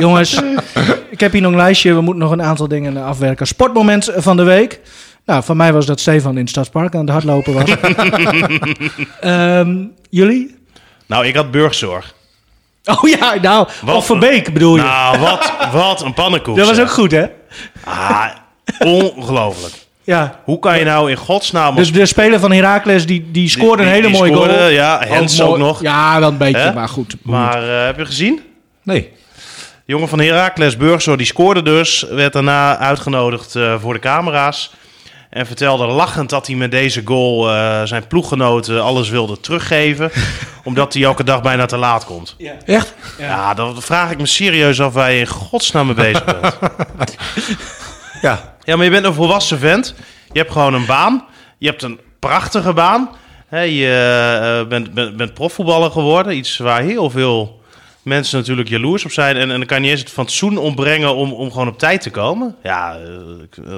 [0.00, 0.40] jongens,
[1.10, 1.94] ik heb hier nog een lijstje.
[1.94, 3.46] We moeten nog een aantal dingen eh, afwerken.
[3.46, 4.80] Sportmoment van de week.
[5.28, 7.70] Nou, van mij was dat Stefan in het Stadspark aan het hardlopen was.
[9.20, 9.76] Ehm,
[10.10, 10.56] jullie?
[11.06, 12.14] nou, ik had burgzorg.
[12.84, 14.82] Oh ja, nou, Wat Verbeek bedoel je.
[14.82, 16.56] Nou, wat, wat een pannenkoek.
[16.56, 17.26] dat was ook goed, hè?
[17.84, 18.26] Ah,
[18.78, 19.74] ongelooflijk.
[20.04, 20.40] Ja.
[20.44, 21.74] Hoe kan je nou in godsnaam...
[21.76, 24.68] Dus de speler van Heracles, die, die scoorde die- een hele mooie scoorde, goal.
[24.68, 25.82] ja, Hens ook nog.
[25.82, 27.16] Ja, wel een beetje, maar goed.
[27.22, 28.40] Maar eh, heb je gezien?
[28.82, 29.00] Nee.
[29.86, 32.06] De jongen van Heracles, Burgso, die scoorde dus.
[32.10, 34.70] Werd daarna uitgenodigd eh, voor de camera's.
[35.30, 40.10] En vertelde lachend dat hij met deze goal eh, zijn ploeggenoten alles wilde teruggeven.
[40.64, 42.36] omdat hij elke dag bijna te laat komt.
[42.64, 42.94] Echt?
[43.18, 46.56] Ja, dan vraag ik me serieus af waar je in godsnaam mee bezig bent.
[48.22, 48.56] Ja.
[48.64, 49.94] Ja, maar je bent een volwassen vent.
[50.32, 51.24] Je hebt gewoon een baan.
[51.58, 53.10] Je hebt een prachtige baan.
[53.46, 56.36] Hè, je eh, bent, bent, bent profvoetballer geworden.
[56.36, 57.60] Iets waar heel veel
[58.02, 59.36] mensen natuurlijk jaloers op zijn.
[59.36, 62.00] En, en dan kan je niet eens het fatsoen ontbrengen om, om gewoon op tijd
[62.00, 62.56] te komen.
[62.62, 63.74] Ja, eh,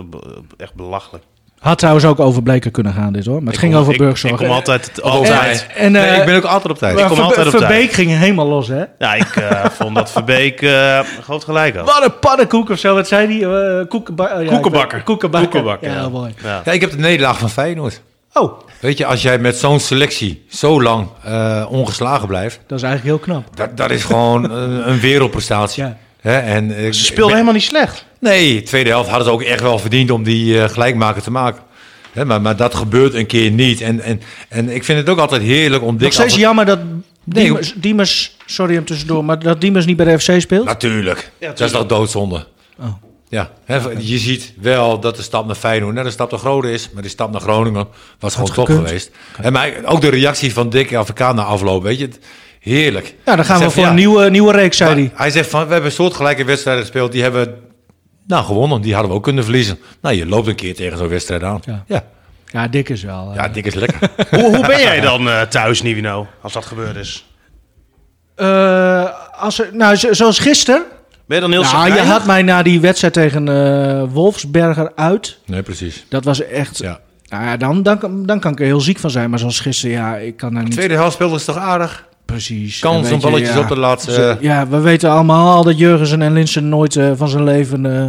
[0.56, 1.24] echt belachelijk.
[1.60, 3.34] Had trouwens ook over Bleker kunnen gaan dit hoor.
[3.34, 4.32] Maar het Ik ging kom- over ik- Burgzorg.
[4.32, 5.66] Ik kom altijd, Over altijd.
[5.66, 5.76] mij.
[5.76, 6.94] En, nee, eh, ik ben ook altijd op tijd.
[6.94, 7.72] maar kom Verbe- altijd op tijd.
[7.72, 8.84] Verbeek ging helemaal los, hè?
[8.98, 11.86] Ja, ik eh, vond dat Verbeek eh, groot gelijk had.
[11.86, 12.94] Wat een pannenkoek of zo.
[12.94, 13.46] Wat zei die?
[13.46, 14.98] Eh, koekenba- oh, ja, Koekenbakker.
[14.98, 15.48] ik Koekenbakker.
[15.50, 16.08] Koekenbakker, ja, ja.
[16.08, 16.34] mooi.
[16.42, 16.62] Ja.
[16.64, 18.00] Ja, ik heb de nederlaag van Feyenoord.
[18.32, 22.84] Oh, Weet je, als jij met zo'n selectie zo lang eh, ongeslagen blijft, dat is
[22.84, 23.56] eigenlijk heel knap.
[23.56, 25.82] dat, dat is gewoon een, een wereldprestatie.
[25.82, 25.96] Ja.
[26.20, 26.38] Hè?
[26.38, 28.04] En, eh, Ze speelden helemaal niet slecht.
[28.18, 31.62] Nee, tweede helft hadden ze ook echt wel verdiend om die eh, gelijkmaker te maken.
[32.12, 33.80] Hè, maar, maar dat gebeurt een keer niet.
[33.80, 36.12] En, en, en ik vind het ook altijd heerlijk om Nog dik...
[36.12, 36.78] steeds jammer dat
[37.24, 40.64] Nee, Diemers, Diemers, sorry om tussendoor, maar dat Diemers niet bij de FC speelt.
[40.64, 41.30] Natuurlijk.
[41.38, 42.46] dat is toch doodzonde.
[42.78, 42.86] Oh.
[43.28, 46.64] Ja, hè, je ziet wel dat de stap naar Feyenoord net een stap te groot
[46.64, 46.90] is.
[46.92, 49.10] Maar die stap naar Groningen was gewoon top geweest.
[49.40, 52.08] En maar ook de reactie van Dick Afrikaan na afloop, weet je.
[52.60, 53.14] Heerlijk.
[53.24, 55.10] Ja, dan gaan Hij we voor van, een ja, nieuwe, nieuwe reeks, zei hij.
[55.14, 57.12] Hij zegt van, we hebben soortgelijke wedstrijden gespeeld.
[57.12, 57.54] Die hebben
[58.26, 58.80] nou, gewonnen.
[58.80, 59.78] Die hadden we ook kunnen verliezen.
[60.02, 61.60] Nou, je loopt een keer tegen zo'n wedstrijd aan.
[61.64, 61.84] Ja.
[61.86, 62.04] Ja,
[62.46, 63.28] Ja, dik is wel.
[63.30, 63.34] eh.
[63.34, 63.98] ja Dick is lekker.
[64.30, 67.24] Hoe, hoe ben jij dan eh, thuis, Nivino, als dat gebeurd is?
[68.34, 69.04] Eh,
[69.38, 70.82] als er, nou, zo- zoals gisteren.
[71.26, 75.38] Ben je dan heel Nou, je had mij na die wedstrijd tegen eh, Wolfsberger uit.
[75.46, 76.04] Nee, precies.
[76.08, 76.78] Dat was echt...
[76.78, 77.00] Ja.
[77.28, 79.30] Nou ja, dan, dan, kan- dan kan ik er heel ziek van zijn.
[79.30, 80.72] Maar zoals gisteren, ja, ik kan daar niet...
[80.72, 82.08] Tweede helft speelde ze toch aardig.
[82.30, 82.78] Precies.
[82.78, 84.12] Kans om je, balletjes ja, op de laatste...
[84.12, 88.06] ze- ja, we weten allemaal dat Jurgensen en Linsen nooit eh, van zijn leven eh,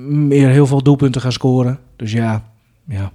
[0.00, 1.78] meer heel veel doelpunten gaan scoren.
[1.96, 2.42] Dus ja,
[2.88, 3.10] ja.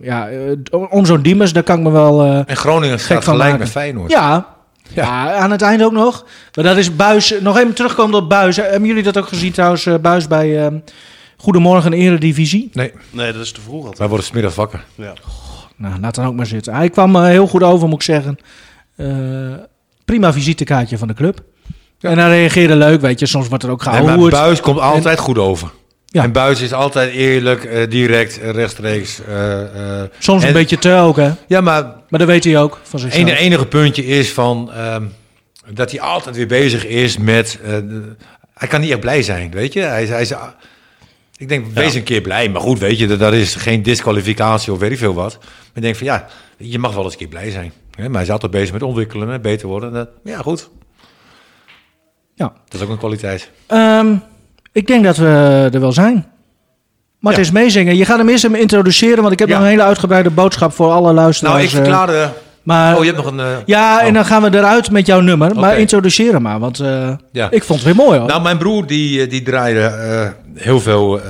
[0.00, 0.56] ja eh,
[0.90, 2.22] om zo'n Diemers, daar kan ik me wel...
[2.24, 3.58] eh, En Groningen Gek staat van gelijk maken.
[3.64, 4.10] met Feyenoord.
[4.10, 4.46] Ja.
[4.94, 5.34] Ja.
[5.34, 6.24] aan het eind ook nog.
[6.54, 7.34] Maar dat is Buis.
[7.40, 8.56] Nog even terugkomen op Buis.
[8.56, 9.86] Hebben jullie dat ook gezien trouwens?
[9.86, 10.72] eh, Buis bij eh,
[11.36, 12.70] Goedemorgen Eredivisie.
[12.72, 13.98] Nee, Nee, dat is te vroeg altijd.
[13.98, 14.84] wij worden smiddag wakker.
[14.94, 15.12] Ja.
[15.76, 16.74] Nou, laat dan ook maar zitten.
[16.74, 18.38] Hij kwam eh, heel goed over, moet ik zeggen.
[18.96, 19.06] Eh,
[20.04, 21.42] prima visitekaartje van de club.
[22.00, 23.26] En hij reageerde leuk, weet je.
[23.26, 24.32] Soms wordt er ook Nee, maar gehoord.
[24.32, 25.70] Buis komt altijd goed over.
[26.06, 26.22] Ja.
[26.22, 29.20] En Buis is altijd eerlijk, eh, direct, eh, rechtstreeks.
[30.18, 31.30] Soms een En- beetje te ook, hè.
[31.46, 33.28] Ja, maar Maar dat weet hij ook van zichzelf.
[33.30, 34.72] het enige puntje is van...
[34.72, 35.04] ehm,
[35.70, 37.58] dat hij altijd weer bezig is met...
[38.54, 39.80] hij kan niet echt blij zijn, weet je.
[39.80, 40.32] Hij, hij is,
[41.36, 42.48] ik denk, wees een keer blij.
[42.48, 45.38] Maar goed, weet je, dat, dat is geen disqualificatie of weet ik veel wat.
[45.40, 46.26] Maar ik denk van, ja,
[46.56, 47.72] je mag wel eens een keer blij zijn.
[47.96, 49.88] Hè, Maar hij is altijd bezig met ontwikkelen, hè, beter worden.
[49.88, 50.70] En dat- ja, goed.
[52.34, 52.52] Ja.
[52.68, 53.50] Dat is ook een kwaliteit.
[53.66, 54.14] Ehm,
[54.72, 56.26] ik denk dat we er wel zijn.
[57.18, 57.96] Maar het is meezingen.
[57.96, 59.54] Je gaat hem eerst hem introduceren, want ik heb Ja.
[59.54, 61.54] nog een hele uitgebreide boodschap voor alle luisteraars.
[61.56, 62.32] Nou, ik eh, verklaarde...
[62.62, 63.40] maar, Oh, je hebt nog een...
[63.40, 64.14] eh, Ja, en oh.
[64.14, 65.54] dan gaan we eruit met jouw nummer.
[65.54, 67.50] Maar introduceer hem maar, want eh, Ja.
[67.50, 68.28] ik vond het weer mooi hoor.
[68.28, 71.20] Nou, mijn broer die, die draaide heel veel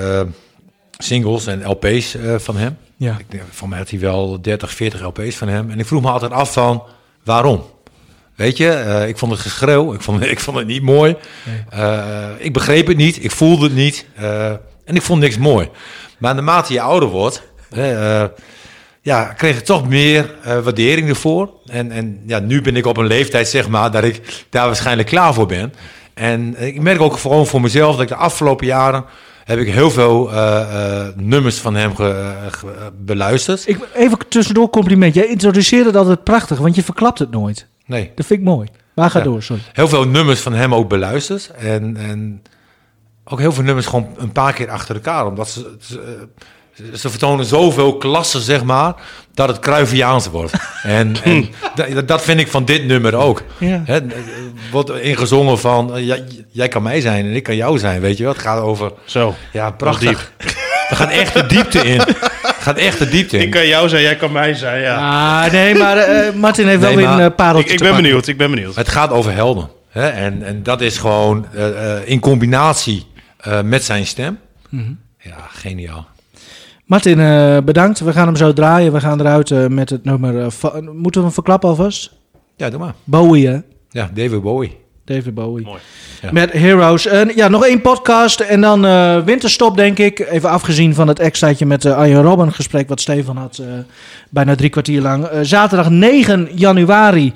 [0.99, 2.77] singles en LP's van hem.
[3.03, 3.19] Ja.
[3.19, 5.71] Ik denk, van mij had hij wel 30, 40 LP's van hem.
[5.71, 6.83] En ik vroeg me altijd af van,
[7.25, 7.65] waarom?
[8.35, 11.17] Weet je, eh, ik vond het geschreeuw, ik vond, ik vond het niet mooi.
[11.71, 14.07] Eh, ik begreep het niet, ik voelde het niet.
[14.15, 14.51] eh,
[14.85, 15.69] en ik vond niks mooi.
[16.19, 17.43] Maar naarmate je ouder wordt,
[19.03, 21.51] ja, kreeg ik toch meer waardering ervoor.
[21.67, 25.09] En, en ja, nu ben ik op een leeftijd, zeg maar, dat ik daar waarschijnlijk
[25.09, 25.75] klaar voor ben.
[26.15, 29.05] En ik merk ook gewoon voor mezelf dat ik de afgelopen jaren
[29.45, 30.61] heb ik heel veel eh,
[31.07, 33.69] eh, nummers van hem ge- eh, ge- beluisterd.
[33.69, 35.15] Ik, even tussendoor compliment.
[35.15, 37.67] Jij introduceerde het altijd prachtig, want je verklapt het nooit.
[37.87, 38.69] Nee, Dat vind ik mooi.
[38.95, 39.25] Maar ga Ja.
[39.25, 39.63] door, sorry.
[39.73, 41.51] heel veel nummers van hem ook beluisterd.
[41.59, 42.43] En, en
[43.25, 45.27] ook heel veel nummers gewoon een paar keer achter elkaar.
[45.27, 46.27] Omdat ze, ze,
[46.95, 48.95] ze vertonen zoveel klassen, zeg maar,
[49.35, 50.53] dat het Cruyffiaans wordt.
[50.83, 53.43] en en dat, dat vind ik van dit nummer ook.
[53.59, 53.83] Ja.
[53.85, 54.13] Hè, er
[54.71, 58.17] wordt ingezongen van, eh, jij, jij kan mij zijn en ik kan jou zijn, weet
[58.17, 58.33] je wel.
[58.33, 59.35] Het gaat over, Zo.
[59.53, 60.33] ja, prachtig.
[60.89, 62.01] Er gaat echt de diepte in.
[62.43, 63.43] Gaat echt de diepte in.
[63.43, 64.97] Ik kan jou zijn, jij kan mij zijn, ja.
[65.45, 67.83] Ah, nee, maar eh, Martin heeft Nee, wel weer een uh, pareltje ik, ik te
[67.83, 68.03] ben pakken.
[68.03, 68.75] benieuwd, ik ben benieuwd.
[68.75, 69.69] Het gaat over helden.
[69.89, 70.09] Hè?
[70.09, 73.07] En, en dat is gewoon eh, eh, in combinatie
[73.37, 74.39] eh, met zijn stem.
[74.69, 74.93] Mhm.
[75.19, 76.07] Ja, geniaal.
[76.93, 78.01] Martin, eh, bedankt.
[78.01, 78.93] We gaan hem zo draaien.
[78.93, 80.39] We gaan eruit eh, met het nummer...
[80.41, 82.13] eh, moeten we hem verklappen alvast?
[82.57, 82.95] Ja, doe maar.
[83.05, 83.59] Bowie, hè?
[83.89, 84.79] Ja, David Bowie.
[85.05, 85.65] David Bowie.
[85.65, 85.81] Mooi.
[86.31, 87.07] Met Heroes.
[87.07, 90.19] En ja, nog één podcast en dan eh, winterstop, denk ik.
[90.19, 92.89] Even afgezien van het extraatje met uh, Arjen Robben gesprek...
[92.89, 93.67] wat Stefan had eh,
[94.31, 95.25] bijna drie kwartier lang.
[95.25, 97.33] Eh, zaterdag 9 januari...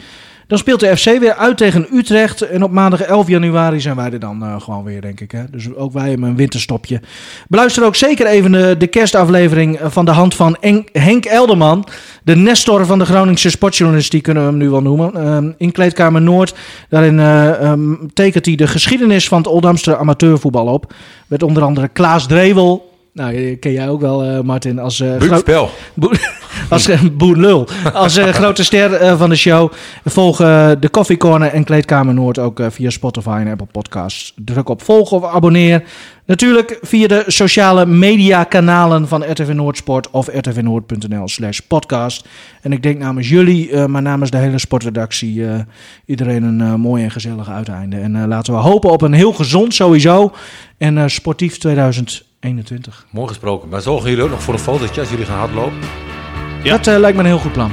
[0.47, 2.41] Dan speelt de FC weer uit tegen Utrecht.
[2.41, 5.31] En op maandag 11 januari zijn wij er dan eh, gewoon weer, denk ik.
[5.31, 5.43] Hè?
[5.51, 7.01] Dus ook wij hebben een winterstopje.
[7.49, 10.57] Beluister ook zeker even de, de kerstaflevering van de hand van
[10.93, 11.87] Henk Elderman.
[12.23, 15.15] De Nestor van de Groningse sportjournalistiek kunnen we hem nu wel noemen.
[15.15, 16.55] Ehm, in Kleedkamer Noord.
[16.89, 20.95] Daarin eh, ehm, tekent hij de geschiedenis van het Oldamster amateurvoetbal op.
[21.27, 22.95] Met onder andere Klaas Drevel.
[23.13, 24.79] Nou, die ken jij ook wel, eh, Martin.
[24.79, 25.71] Als, Buurtspel.
[26.69, 27.69] Als uh, Boer Lul.
[27.93, 29.73] Als eh, grote ster eh, van de show.
[30.05, 34.33] Volg eh, de Coffee Corner en Kleedkamer Noord ook eh, via Spotify en Apple Podcasts.
[34.37, 35.83] Druk op volg of abonneer.
[36.25, 42.29] Natuurlijk via de sociale media kanalen van RTV Noordsport of rtvnoord.nl slash podcast.
[42.63, 45.59] En ik denk namens jullie, eh, maar namens de hele sportredactie, eh,
[46.07, 47.97] iedereen een eh, mooi en gezellig uiteinde.
[47.97, 50.33] En eh, laten we hopen op een heel gezond sowieso
[50.79, 53.07] en eh, sportief 2021.
[53.11, 53.69] Mooi gesproken.
[53.69, 55.79] Maar zorgen jullie ook nog voor een fotootje als jullie gaan hardlopen?
[56.63, 56.77] Ja.
[56.77, 57.73] Dat eh, lijkt me een heel goed plan.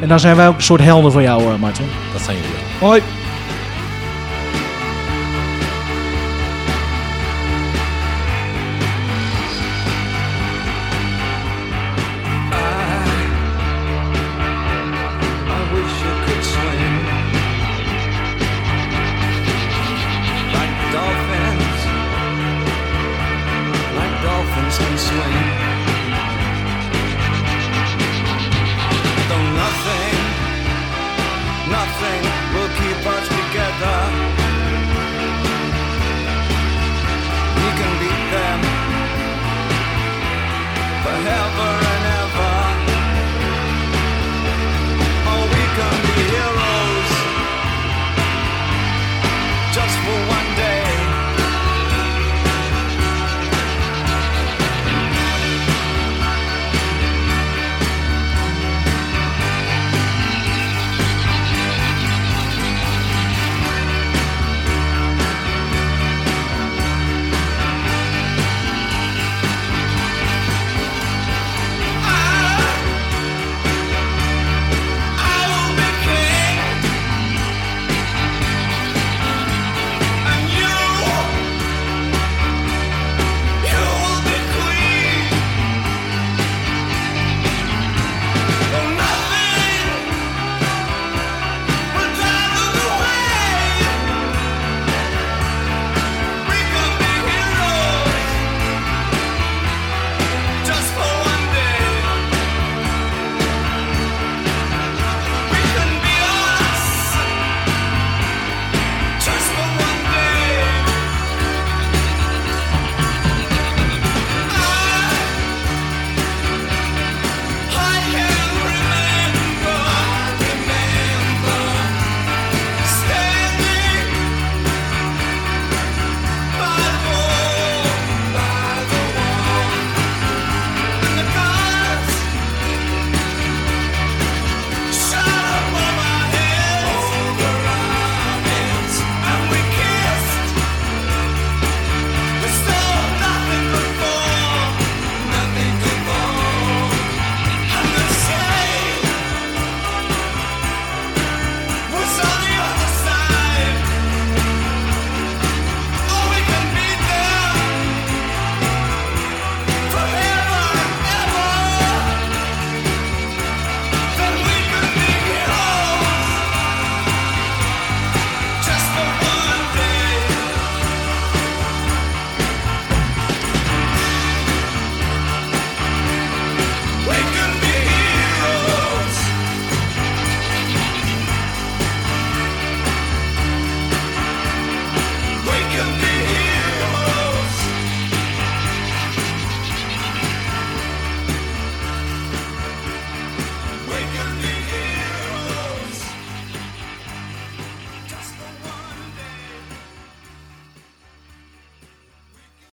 [0.00, 1.86] En dan zijn wij ook een soort helden voor jou, Martin.
[2.12, 2.88] Dat zijn jullie wel.
[2.88, 3.02] Hoi.